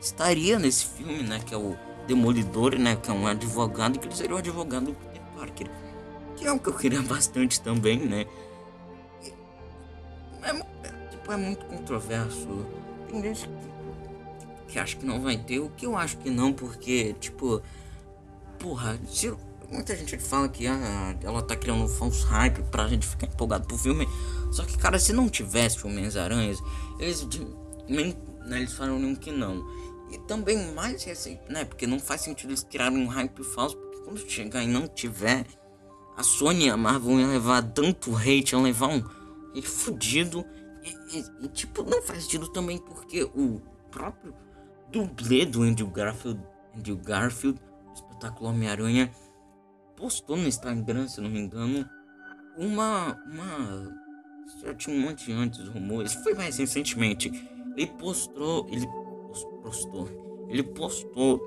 estaria 0.01 0.59
nesse 0.59 0.87
filme, 0.87 1.23
né? 1.23 1.41
Que 1.45 1.55
é 1.55 1.57
o 1.57 1.77
Demolidor, 2.09 2.77
né? 2.77 2.97
Que 2.97 3.11
é 3.11 3.13
um 3.13 3.27
advogado, 3.27 3.99
que 3.99 4.09
ele 4.09 4.17
seria 4.17 4.35
o 4.35 4.39
advogado 4.39 4.87
do 4.87 4.95
Peter 4.95 5.23
Parker. 5.37 5.71
Que 6.37 6.47
é 6.47 6.53
o 6.53 6.59
que 6.59 6.69
eu 6.69 6.75
queria 6.75 7.03
bastante 7.07 7.61
também, 7.61 7.99
né? 7.99 8.27
É, 10.43 10.51
é, 10.51 11.09
tipo, 11.11 11.31
é 11.31 11.37
muito 11.37 11.67
controverso. 11.67 12.67
Tem 13.09 13.23
gente 13.23 13.47
que, 13.47 14.73
que 14.73 14.79
acha 14.79 14.97
que 14.97 15.05
não 15.05 15.21
vai 15.21 15.37
ter, 15.37 15.61
o 15.61 15.69
que 15.71 15.87
eu 15.87 15.97
acho 15.97 16.17
que 16.17 16.31
não, 16.31 16.53
porque, 16.53 17.15
tipo, 17.21 17.63
porra, 18.59 18.99
se, 19.07 19.33
muita 19.71 19.95
gente 19.95 20.19
fala 20.19 20.49
que 20.49 20.67
ah, 20.67 21.15
ela 21.23 21.43
tá 21.43 21.55
criando 21.55 21.85
um 21.85 21.89
falso 21.89 22.27
hype 22.27 22.63
pra 22.71 22.89
gente 22.89 23.07
ficar 23.07 23.27
empolgado 23.27 23.67
pro 23.67 23.77
filme. 23.77 24.09
Só 24.51 24.65
que, 24.65 24.79
cara, 24.79 24.99
se 24.99 25.13
não 25.13 25.29
tivesse 25.29 25.87
Homens-Aranhas, 25.87 26.59
eles, 26.99 27.27
né, 27.89 28.59
eles 28.59 28.73
falaram 28.73 29.15
que 29.15 29.31
não. 29.31 29.63
E 30.11 30.19
também 30.19 30.73
mais 30.73 31.05
recente, 31.05 31.43
né? 31.49 31.65
Porque 31.65 31.87
não 31.87 31.99
faz 31.99 32.23
sentido 32.23 32.51
eles 32.51 32.63
criarem 32.63 32.99
um 32.99 33.07
hype 33.07 33.43
falso, 33.45 33.77
porque 33.77 33.99
quando 33.99 34.19
chegar 34.19 34.63
e 34.63 34.67
não 34.67 34.89
tiver, 34.89 35.45
a 36.17 36.23
Sony 36.23 36.67
e 36.67 36.71
a 36.71 36.77
Marvel 36.77 37.21
iam 37.21 37.31
levar 37.31 37.63
tanto 37.63 38.17
hate, 38.17 38.53
iam 38.53 38.63
levar 38.63 38.89
um 38.89 39.05
hate 39.51 39.69
fudido. 39.69 40.45
E, 40.83 41.19
e, 41.19 41.45
e, 41.45 41.49
tipo, 41.49 41.83
não 41.83 42.03
faz 42.03 42.25
sentido 42.25 42.49
também 42.49 42.79
porque 42.79 43.23
o 43.23 43.61
próprio 43.91 44.35
dublê 44.91 45.45
do 45.45 45.63
Andrew 45.63 45.89
Garfield, 45.89 46.41
Andrew 46.77 46.97
Garfield, 46.97 47.61
o 47.89 47.93
espetáculo 47.93 48.51
Homem-Aranha, 48.51 49.11
postou 49.97 50.37
no 50.37 50.47
Instagram, 50.47 51.09
se 51.09 51.21
não 51.21 51.29
me 51.29 51.41
engano, 51.41 51.89
uma. 52.57 53.17
uma. 53.27 54.09
Já 54.63 54.75
tinha 54.75 54.97
um 54.97 55.01
monte 55.01 55.31
antes 55.31 55.69
rumores, 55.69 56.15
foi 56.15 56.35
mais 56.35 56.57
recentemente. 56.57 57.31
Ele 57.77 57.87
postou. 57.99 58.67
Ele 58.71 58.87
postou. 59.63 60.09
Ele 60.49 60.63
postou 60.63 61.41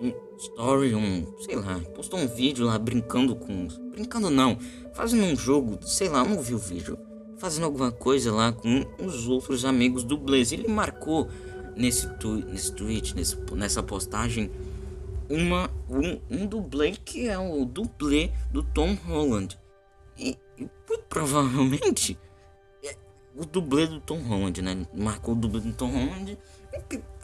um 0.00 0.12
story, 0.38 0.94
um. 0.94 1.26
sei 1.38 1.56
lá, 1.56 1.80
postou 1.94 2.18
um 2.18 2.26
vídeo 2.26 2.64
lá 2.66 2.78
brincando 2.78 3.36
com. 3.36 3.68
Brincando 3.90 4.30
não, 4.30 4.58
fazendo 4.94 5.24
um 5.24 5.36
jogo, 5.36 5.78
sei 5.82 6.08
lá, 6.08 6.24
não 6.24 6.40
vi 6.40 6.54
o 6.54 6.58
vídeo. 6.58 6.98
Fazendo 7.38 7.64
alguma 7.64 7.90
coisa 7.90 8.32
lá 8.32 8.52
com 8.52 8.84
os 8.98 9.26
outros 9.26 9.64
amigos 9.64 10.04
do 10.04 10.16
Blaze. 10.16 10.54
Ele 10.54 10.68
marcou 10.68 11.28
nesse, 11.76 12.08
tu, 12.16 12.36
nesse 12.36 12.72
tweet, 12.72 13.14
nesse, 13.14 13.36
nessa 13.52 13.82
postagem, 13.82 14.50
uma, 15.28 15.70
um, 15.90 16.20
um 16.30 16.46
dublê 16.46 16.92
que 16.92 17.28
é 17.28 17.38
o 17.38 17.64
dublê 17.64 18.30
do 18.52 18.62
Tom 18.62 18.94
Holland. 19.06 19.58
E, 20.16 20.38
e 20.56 20.68
provavelmente 21.08 22.16
é 22.84 22.96
o 23.36 23.44
dublê 23.44 23.86
do 23.86 24.00
Tom 24.00 24.20
Holland, 24.20 24.62
né? 24.62 24.86
Marcou 24.94 25.34
o 25.34 25.36
dublê 25.36 25.60
do 25.60 25.72
Tom 25.72 25.90
Holland 25.90 26.38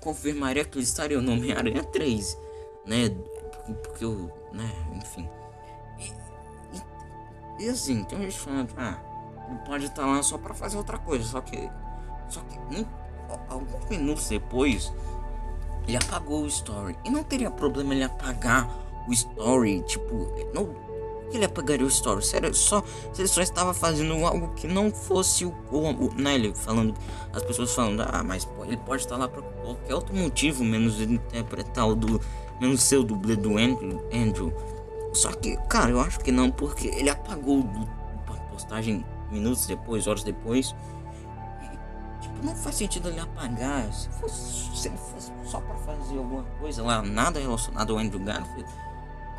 confirmaria 0.00 0.64
que 0.64 0.78
estaria 0.78 1.20
no 1.20 1.32
Homem-Aranha 1.32 1.84
3, 1.84 2.38
né? 2.86 3.10
Porque, 3.82 4.04
eu, 4.04 4.30
né, 4.52 4.70
enfim. 4.94 5.28
E, 5.98 6.12
e, 7.62 7.64
e, 7.64 7.68
assim, 7.68 8.04
tem 8.04 8.20
gente 8.22 8.38
falando, 8.38 8.72
ah, 8.76 8.98
ele 9.48 9.58
pode 9.66 9.84
estar 9.86 10.06
lá 10.06 10.22
só 10.22 10.38
para 10.38 10.54
fazer 10.54 10.76
outra 10.76 10.98
coisa, 10.98 11.24
só 11.24 11.40
que, 11.40 11.70
só 12.28 12.40
que 12.40 12.58
um, 12.58 12.84
alguns 13.48 13.88
minutos 13.88 14.28
depois, 14.28 14.92
ele 15.86 15.96
apagou 15.96 16.42
o 16.42 16.46
story. 16.46 16.96
E 17.04 17.10
não 17.10 17.22
teria 17.22 17.50
problema 17.50 17.94
ele 17.94 18.04
apagar 18.04 18.68
o 19.06 19.12
story, 19.12 19.82
tipo, 19.82 20.14
não 20.54 20.89
que 21.30 21.36
ele 21.36 21.44
apagaria 21.44 21.84
o 21.84 21.88
story? 21.88 22.24
Sério, 22.24 22.54
só 22.54 22.82
se 23.12 23.22
ele 23.22 23.28
só 23.28 23.40
estava 23.40 23.72
fazendo 23.72 24.12
algo 24.24 24.48
que 24.54 24.66
não 24.66 24.90
fosse 24.90 25.44
o, 25.44 25.54
o, 25.70 26.12
né, 26.16 26.34
ele 26.34 26.54
falando, 26.54 26.94
as 27.32 27.42
pessoas 27.42 27.72
falando, 27.74 28.02
ah, 28.02 28.22
mas 28.22 28.44
pô, 28.44 28.64
ele 28.64 28.76
pode 28.76 29.02
estar 29.02 29.16
lá 29.16 29.28
por 29.28 29.42
qualquer 29.42 29.94
outro 29.94 30.14
motivo, 30.14 30.64
menos 30.64 31.00
ele 31.00 31.14
interpretar 31.14 31.88
o 31.88 31.94
do, 31.94 32.20
menos 32.60 32.82
ser 32.82 32.98
o 32.98 33.04
dublê 33.04 33.36
do 33.36 33.56
Andrew, 33.56 34.06
Andrew. 34.12 34.52
Só 35.12 35.32
que, 35.32 35.56
cara, 35.68 35.90
eu 35.90 36.00
acho 36.00 36.20
que 36.20 36.30
não, 36.30 36.50
porque 36.50 36.88
ele 36.88 37.10
apagou 37.10 37.64
a 38.28 38.32
postagem 38.52 39.04
minutos 39.30 39.66
depois, 39.66 40.06
horas 40.06 40.22
depois. 40.22 40.74
Tipo, 42.20 42.44
não 42.44 42.54
faz 42.54 42.76
sentido 42.76 43.08
ele 43.08 43.20
apagar. 43.20 43.92
Se, 43.92 44.08
fosse, 44.10 44.76
se 44.76 44.88
ele 44.88 44.96
fosse 44.96 45.32
só 45.44 45.60
para 45.60 45.74
fazer 45.76 46.16
alguma 46.16 46.44
coisa 46.60 46.82
lá, 46.82 47.02
nada 47.02 47.40
relacionado 47.40 47.92
ao 47.92 47.98
Andrew 47.98 48.20
Garfield, 48.20 48.70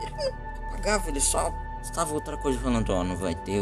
ele 0.01 0.11
não 0.11 0.67
apagava, 0.67 1.09
ele 1.09 1.21
só 1.21 1.53
estava 1.81 2.13
outra 2.13 2.37
coisa 2.37 2.59
falando, 2.59 2.89
ó, 2.91 3.03
não 3.03 3.15
vai 3.15 3.35
ter. 3.35 3.61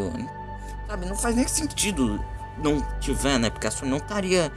Sabe, 0.88 1.06
não 1.06 1.16
faz 1.16 1.36
nem 1.36 1.48
sentido 1.48 2.20
não 2.62 2.82
tiver, 3.00 3.40
né? 3.40 3.50
Porque 3.50 3.68
a 3.68 3.72
Sony 3.72 3.92
não 3.92 3.98
estaria. 3.98 4.52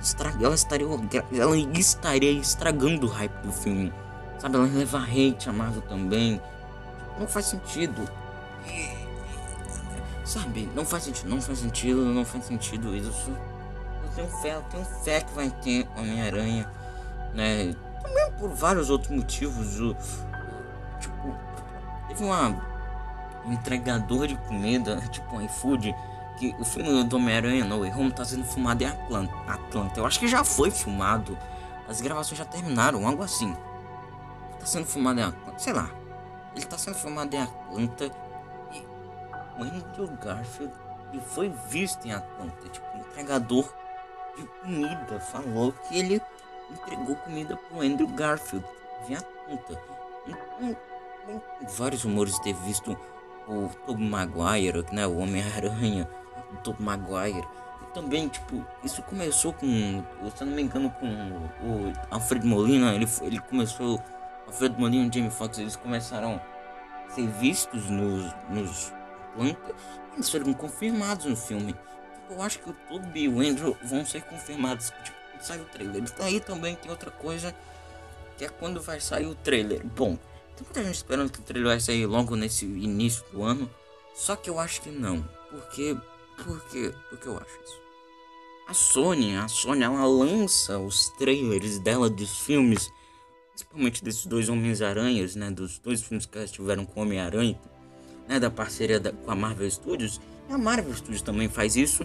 Estra... 0.00 0.30
Ela 0.40 0.54
estaria. 0.54 0.86
Ela 1.32 1.56
estaria 1.56 2.32
estragando 2.32 3.06
o 3.06 3.10
hype 3.10 3.36
do 3.42 3.52
filme. 3.52 3.92
Sabe, 4.38 4.56
ela 4.56 4.66
leva 4.66 4.98
hate 4.98 5.48
a 5.48 5.52
Marvel 5.52 5.82
também. 5.82 6.40
Não 7.18 7.26
faz 7.26 7.46
sentido. 7.46 8.08
Sabe, 10.24 10.68
não 10.74 10.84
faz 10.84 11.04
sentido, 11.04 11.28
não 11.28 11.40
faz 11.40 11.60
sentido, 11.60 12.04
não 12.04 12.24
faz 12.24 12.44
sentido 12.44 12.96
isso. 12.96 13.30
Eu 14.02 14.08
tenho 14.14 14.28
fé, 14.42 14.54
eu 14.56 14.62
tenho 14.62 14.84
fé 14.84 15.20
que 15.20 15.32
vai 15.32 15.50
ter 15.50 15.88
Homem-Aranha, 15.96 16.68
né? 17.32 17.74
Também 18.02 18.32
por 18.32 18.50
vários 18.50 18.90
outros 18.90 19.12
motivos. 19.12 19.80
O, 19.80 19.94
tipo, 20.98 21.34
teve 22.08 22.24
uma 22.24 22.60
entregador 23.52 24.26
de 24.26 24.36
comida, 24.36 25.00
tipo 25.10 25.36
um 25.36 25.40
iFood, 25.42 25.94
que 26.38 26.54
o 26.58 26.64
filme 26.64 27.04
do 27.04 27.16
Homem-Aranha 27.16 27.64
No 27.64 27.80
Way 27.80 27.92
Home 27.92 28.12
tá 28.12 28.24
sendo 28.24 28.44
filmado 28.44 28.82
em 28.82 28.86
Atlanta. 28.86 30.00
Eu 30.00 30.06
acho 30.06 30.18
que 30.18 30.28
já 30.28 30.44
foi 30.44 30.70
filmado. 30.70 31.36
As 31.88 32.00
gravações 32.00 32.38
já 32.38 32.44
terminaram, 32.44 33.06
algo 33.06 33.22
assim. 33.22 33.54
Tá 34.58 34.66
sendo 34.66 34.86
filmado 34.86 35.20
em 35.20 35.22
Atlanta. 35.22 35.58
Sei 35.58 35.72
lá. 35.72 35.90
Ele 36.54 36.66
tá 36.66 36.76
sendo 36.76 36.96
filmado 36.96 37.34
em 37.34 37.42
Atlanta. 37.42 38.10
E 38.72 38.82
o 39.58 39.62
Andrew 39.62 40.08
Garfield 40.22 40.72
ele 41.12 41.22
foi 41.22 41.48
visto 41.68 42.06
em 42.06 42.12
Atlanta. 42.12 42.68
Tipo, 42.68 42.86
entregador 42.98 43.72
de 44.36 44.44
comida 44.60 45.20
falou 45.20 45.72
que 45.72 45.98
ele 45.98 46.20
entregou 46.70 47.16
comida 47.16 47.56
pro 47.56 47.80
Andrew 47.80 48.08
Garfield 48.08 48.66
em 49.08 49.14
Atlanta. 49.14 49.80
Então, 50.26 50.76
vários 51.76 52.02
rumores 52.02 52.34
de 52.34 52.42
ter 52.42 52.54
visto 52.54 52.98
o 53.46 53.70
Tobey 53.86 54.08
Maguire, 54.08 54.84
né, 54.92 55.06
o 55.06 55.18
Homem-Aranha, 55.18 56.08
o 56.52 56.56
Tobey 56.58 56.82
Maguire 56.84 57.46
E 57.82 57.94
também, 57.94 58.28
tipo, 58.28 58.64
isso 58.84 59.02
começou 59.02 59.52
com, 59.52 59.66
se 59.66 60.42
eu 60.42 60.46
não 60.46 60.54
me 60.54 60.62
engano, 60.62 60.90
com 60.90 61.06
o 61.06 61.92
Alfred 62.10 62.46
Molina, 62.46 62.94
ele, 62.94 63.06
ele 63.22 63.40
começou, 63.40 64.02
Alfred 64.46 64.78
Molina 64.78 65.06
e 65.06 65.12
Jamie 65.12 65.30
Foxx, 65.30 65.58
eles 65.58 65.76
começaram 65.76 66.40
a 67.06 67.10
ser 67.10 67.26
vistos 67.28 67.88
nos, 67.88 68.34
nos 68.50 68.92
plantas, 69.34 69.76
eles 70.14 70.28
foram 70.28 70.52
confirmados 70.52 71.26
no 71.26 71.36
filme. 71.36 71.72
Tipo, 71.72 72.32
eu 72.32 72.42
acho 72.42 72.58
que 72.58 72.70
o 72.70 72.72
Toby 72.88 73.20
e 73.20 73.28
o 73.28 73.40
Andrew 73.40 73.76
vão 73.84 74.04
ser 74.04 74.22
confirmados, 74.22 74.92
tipo, 75.04 75.16
sai 75.40 75.60
o 75.60 75.64
trailer. 75.64 76.02
Daí 76.18 76.40
também 76.40 76.74
tem 76.74 76.90
outra 76.90 77.10
coisa, 77.10 77.54
que 78.36 78.44
é 78.44 78.48
quando 78.48 78.80
vai 78.80 79.00
sair 79.00 79.26
o 79.26 79.34
trailer. 79.34 79.84
Bom, 79.86 80.18
tem 80.56 80.64
muita 80.64 80.82
gente 80.84 80.94
esperando 80.96 81.30
que 81.30 81.38
o 81.38 81.42
trailer 81.42 81.72
vai 81.72 81.80
sair 81.80 82.06
logo 82.06 82.34
nesse 82.34 82.64
início 82.64 83.24
do 83.30 83.42
ano, 83.42 83.70
só 84.14 84.34
que 84.34 84.48
eu 84.48 84.58
acho 84.58 84.80
que 84.80 84.90
não. 84.90 85.22
Porque, 85.50 85.96
porque, 86.42 86.94
porque 87.10 87.28
eu 87.28 87.36
acho 87.36 87.60
isso. 87.64 87.80
A 88.66 88.74
Sony, 88.74 89.36
a 89.36 89.46
Sony, 89.46 89.84
ela 89.84 90.04
lança 90.06 90.78
os 90.78 91.10
trailers 91.10 91.78
dela 91.78 92.10
dos 92.10 92.40
filmes, 92.40 92.90
principalmente 93.50 94.02
desses 94.02 94.26
dois 94.26 94.48
Homens-Aranhas, 94.48 95.36
né, 95.36 95.50
dos 95.50 95.78
dois 95.78 96.02
filmes 96.02 96.26
que 96.26 96.36
elas 96.36 96.50
tiveram 96.50 96.84
com 96.84 97.02
Homem-Aranha, 97.02 97.58
né, 98.26 98.40
da 98.40 98.50
parceria 98.50 98.98
da, 98.98 99.12
com 99.12 99.30
a 99.30 99.36
Marvel 99.36 99.70
Studios. 99.70 100.20
E 100.48 100.52
a 100.52 100.58
Marvel 100.58 100.94
Studios 100.94 101.22
também 101.22 101.48
faz 101.48 101.76
isso, 101.76 102.04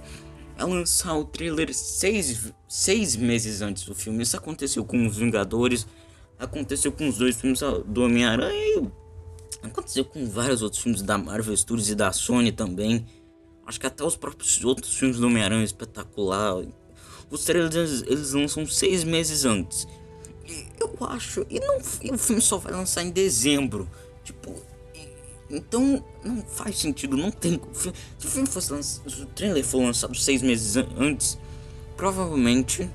é 0.57 0.63
lançar 0.63 1.15
o 1.15 1.25
trailer 1.25 1.73
seis, 1.73 2.53
seis 2.67 3.15
meses 3.15 3.61
antes 3.61 3.83
do 3.83 3.95
filme. 3.95 4.21
Isso 4.21 4.37
aconteceu 4.37 4.85
com 4.85 5.07
os 5.07 5.17
Vingadores, 5.17 5.87
aconteceu 6.41 6.91
com 6.91 7.07
os 7.07 7.17
dois 7.17 7.35
filmes 7.35 7.59
do 7.85 8.03
Homem-Aranha 8.03 8.51
e 8.53 8.91
aconteceu 9.61 10.03
com 10.03 10.27
vários 10.27 10.61
outros 10.61 10.81
filmes 10.81 11.01
da 11.03 11.17
Marvel 11.17 11.55
Studios 11.55 11.89
e 11.89 11.95
da 11.95 12.11
Sony 12.11 12.51
também. 12.51 13.05
Acho 13.65 13.79
que 13.79 13.85
até 13.85 14.03
os 14.03 14.15
próprios 14.15 14.63
outros 14.65 14.95
filmes 14.95 15.17
do 15.17 15.27
Homem-Aranha 15.27 15.63
espetacular. 15.63 16.65
Os 17.29 17.45
trailers 17.45 18.01
eles 18.07 18.33
lançam 18.33 18.65
seis 18.65 19.03
meses 19.03 19.45
antes. 19.45 19.87
E 20.47 20.65
eu 20.79 20.97
acho. 21.07 21.45
E, 21.49 21.59
não, 21.59 21.77
e 22.01 22.11
o 22.11 22.17
filme 22.17 22.41
só 22.41 22.57
vai 22.57 22.73
lançar 22.73 23.03
em 23.03 23.11
dezembro. 23.11 23.87
Tipo. 24.23 24.53
então 25.49 26.03
não 26.23 26.41
faz 26.41 26.79
sentido. 26.79 27.15
Não 27.15 27.31
tem. 27.31 27.61
Se 28.17 28.27
o 28.27 28.29
filme 28.29 28.47
fosse 28.47 28.73
lançado. 28.73 29.09
Se 29.09 29.21
o 29.21 29.25
trailer 29.27 29.63
for 29.63 29.83
lançado 29.83 30.15
seis 30.15 30.41
meses 30.41 30.75
antes. 30.97 31.37
Provavelmente. 31.95 32.89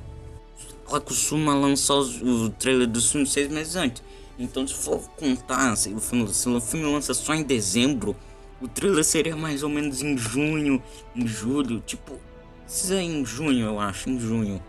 Ela 0.88 1.01
costuma 1.01 1.55
lançar 1.55 1.94
os, 1.94 2.20
o 2.22 2.51
trailer 2.51 2.87
dos 2.87 3.11
filmes 3.11 3.33
seis 3.33 3.49
meses 3.49 3.77
antes. 3.77 4.03
Então 4.38 4.66
se 4.66 4.75
for 4.75 5.01
contar, 5.16 5.77
se 5.77 5.92
o 5.92 6.01
filme, 6.01 6.33
se 6.33 6.49
o 6.49 6.61
filme 6.61 6.87
lança 6.87 7.14
só 7.14 7.35
em 7.35 7.42
dezembro 7.42 8.16
o 8.61 8.66
trailer 8.66 9.05
seria 9.05 9.37
mais 9.37 9.62
ou 9.62 9.68
menos 9.68 10.03
em 10.03 10.16
junho, 10.16 10.83
em 11.14 11.27
julho, 11.27 11.81
tipo, 11.81 12.18
isso 12.66 12.92
é 12.92 13.03
em 13.03 13.25
junho, 13.25 13.66
eu 13.66 13.79
acho, 13.79 14.09
em 14.09 14.18
junho. 14.18 14.62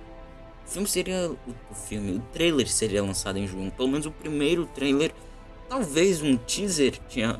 O 0.65 0.69
filme 0.69 0.87
seria 0.87 1.31
o 1.71 1.75
filme, 1.75 2.17
o 2.17 2.19
trailer 2.33 2.67
seria 2.67 3.01
lançado 3.01 3.39
em 3.39 3.47
junho, 3.47 3.71
pelo 3.71 3.87
menos 3.87 4.05
o 4.05 4.11
primeiro 4.11 4.65
trailer, 4.65 5.13
talvez 5.69 6.21
um 6.21 6.35
teaser 6.35 6.99
tinha 7.07 7.39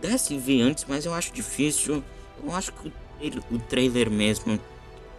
desse 0.00 0.36
vir 0.36 0.62
antes, 0.62 0.84
mas 0.88 1.06
eu 1.06 1.14
acho 1.14 1.32
difícil. 1.32 2.02
Eu 2.42 2.52
acho 2.52 2.72
que 2.72 2.88
o, 2.88 3.54
o 3.54 3.58
trailer 3.60 4.10
mesmo 4.10 4.58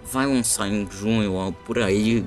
vai 0.04 0.26
lançar 0.26 0.68
em 0.68 0.86
junho 0.92 1.32
ou 1.32 1.54
por 1.54 1.80
aí. 1.80 2.26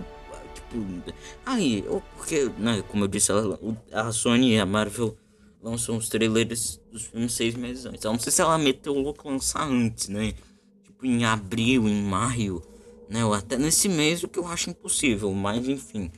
Aí, 1.47 1.85
porque, 2.17 2.51
né, 2.59 2.83
como 2.89 3.05
eu 3.05 3.09
disse, 3.09 3.33
a, 3.33 4.01
a 4.09 4.13
Sony 4.13 4.55
e 4.55 4.59
a 4.59 4.67
Marvel 4.67 5.17
lançam 5.63 5.97
os 5.97 6.09
trailers 6.09 6.81
dos 6.91 7.03
filmes 7.03 7.33
seis 7.33 7.55
meses 7.55 7.87
antes. 7.87 8.05
Eu 8.05 8.13
não 8.13 8.19
sei 8.19 8.33
se 8.33 8.41
ela 8.41 8.59
meteu 8.59 8.95
o 8.95 9.01
louco 9.01 9.29
lançar 9.29 9.69
antes, 9.69 10.09
né? 10.09 10.35
Tipo 10.85 11.07
em 11.07 11.25
abril, 11.25 11.89
em 11.89 12.03
maio, 12.03 12.63
né? 13.09 13.25
Ou 13.25 13.35
até 13.35 13.57
nesse 13.57 13.89
mês, 13.89 14.23
o 14.23 14.29
que 14.29 14.39
eu 14.39 14.47
acho 14.47 14.71
impossível, 14.71 15.33
mas 15.33 15.69
enfim. 15.69 16.11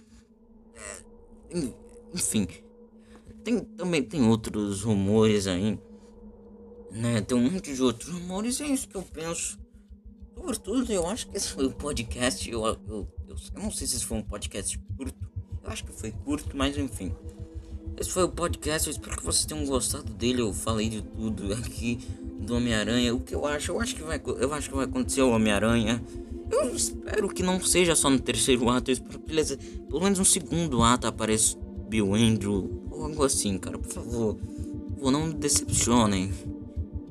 É, 1.51 1.69
enfim. 2.15 2.49
Tem, 3.45 3.61
também 3.61 4.03
tem 4.03 4.29
outros 4.29 4.83
rumores 4.83 5.47
aí. 5.47 5.79
Né? 6.91 7.21
Tem 7.21 7.39
um 7.39 7.51
monte 7.51 7.73
de 7.73 7.83
outros 7.83 8.11
rumores, 8.11 8.61
é 8.61 8.67
isso 8.67 8.89
que 8.89 8.97
eu 8.97 9.03
penso. 9.03 9.59
Sobretudo, 10.41 10.91
eu 10.91 11.07
acho 11.07 11.29
que 11.29 11.37
esse 11.37 11.49
foi 11.51 11.67
o 11.67 11.71
podcast. 11.71 12.51
Eu, 12.51 12.65
eu, 12.65 12.79
eu, 12.89 13.07
eu 13.29 13.63
não 13.63 13.71
sei 13.71 13.87
se 13.87 14.03
foi 14.03 14.17
um 14.17 14.23
podcast 14.23 14.79
curto. 14.97 15.15
Eu 15.63 15.71
acho 15.71 15.85
que 15.85 15.93
foi 15.93 16.11
curto, 16.11 16.57
mas 16.57 16.79
enfim. 16.79 17.15
Esse 17.99 18.11
foi 18.11 18.25
o 18.25 18.29
podcast, 18.31 18.89
eu 18.89 18.93
espero 18.93 19.19
que 19.19 19.23
vocês 19.23 19.45
tenham 19.45 19.67
gostado 19.67 20.11
dele. 20.15 20.41
Eu 20.41 20.55
falei 20.55 20.89
de 20.89 21.03
tudo 21.03 21.53
aqui 21.53 21.97
do 22.41 22.57
Homem-Aranha. 22.57 23.15
O 23.15 23.21
que 23.21 23.35
eu 23.35 23.45
acho, 23.45 23.73
eu 23.73 23.81
acho 23.81 23.95
que 23.95 24.03
vai, 24.03 24.21
eu 24.25 24.55
acho 24.55 24.71
que 24.71 24.75
vai 24.75 24.87
acontecer 24.87 25.21
o 25.21 25.31
Homem-Aranha. 25.31 26.03
Eu 26.51 26.75
espero 26.75 27.29
que 27.29 27.43
não 27.43 27.61
seja 27.61 27.95
só 27.95 28.09
no 28.09 28.19
terceiro 28.19 28.69
ato, 28.71 28.91
eu 28.91 28.95
espero 28.95 29.21
que 29.21 29.57
pelo 29.89 30.01
menos 30.01 30.19
no 30.19 30.25
segundo 30.25 30.83
ato 30.83 31.07
apareça 31.07 31.57
Bill 31.89 32.15
Andrew 32.15 32.83
ou 32.91 33.05
algo 33.05 33.23
assim, 33.23 33.59
cara. 33.59 33.79
Por 33.79 33.93
favor, 33.93 34.39
não 35.01 35.27
me 35.27 35.35
decepcionem. 35.35 36.33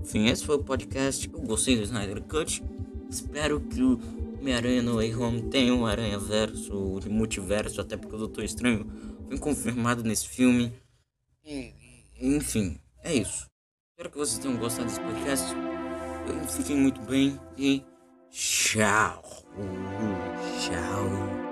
Enfim, 0.01 0.27
esse 0.27 0.43
foi 0.43 0.55
o 0.55 0.63
podcast. 0.63 1.29
Eu 1.31 1.41
gostei 1.41 1.77
do 1.77 1.83
Snyder 1.83 2.21
Cut. 2.23 2.63
Espero 3.09 3.59
que 3.59 3.81
o 3.81 3.99
Homem-Aranha 4.39 4.83
no 4.83 4.95
Way 4.95 5.15
Home 5.15 5.41
tenha 5.49 5.73
um 5.73 5.85
Aranha 5.85 6.19
Verso, 6.19 6.73
o 6.73 7.11
multiverso, 7.11 7.81
até 7.81 7.97
porque 7.97 8.15
o 8.15 8.19
Doutor 8.19 8.43
Estranho 8.43 8.85
foi 9.27 9.37
confirmado 9.37 10.03
nesse 10.03 10.27
filme. 10.27 10.71
E, 11.43 11.73
enfim, 12.21 12.79
é 13.03 13.15
isso. 13.15 13.47
Espero 13.91 14.11
que 14.11 14.17
vocês 14.17 14.39
tenham 14.39 14.57
gostado 14.57 14.87
desse 14.87 14.99
podcast. 14.99 15.47
Fiquem 16.55 16.77
muito 16.77 17.01
bem 17.01 17.39
e 17.57 17.83
tchau. 18.29 19.23
Tchau. 20.59 21.48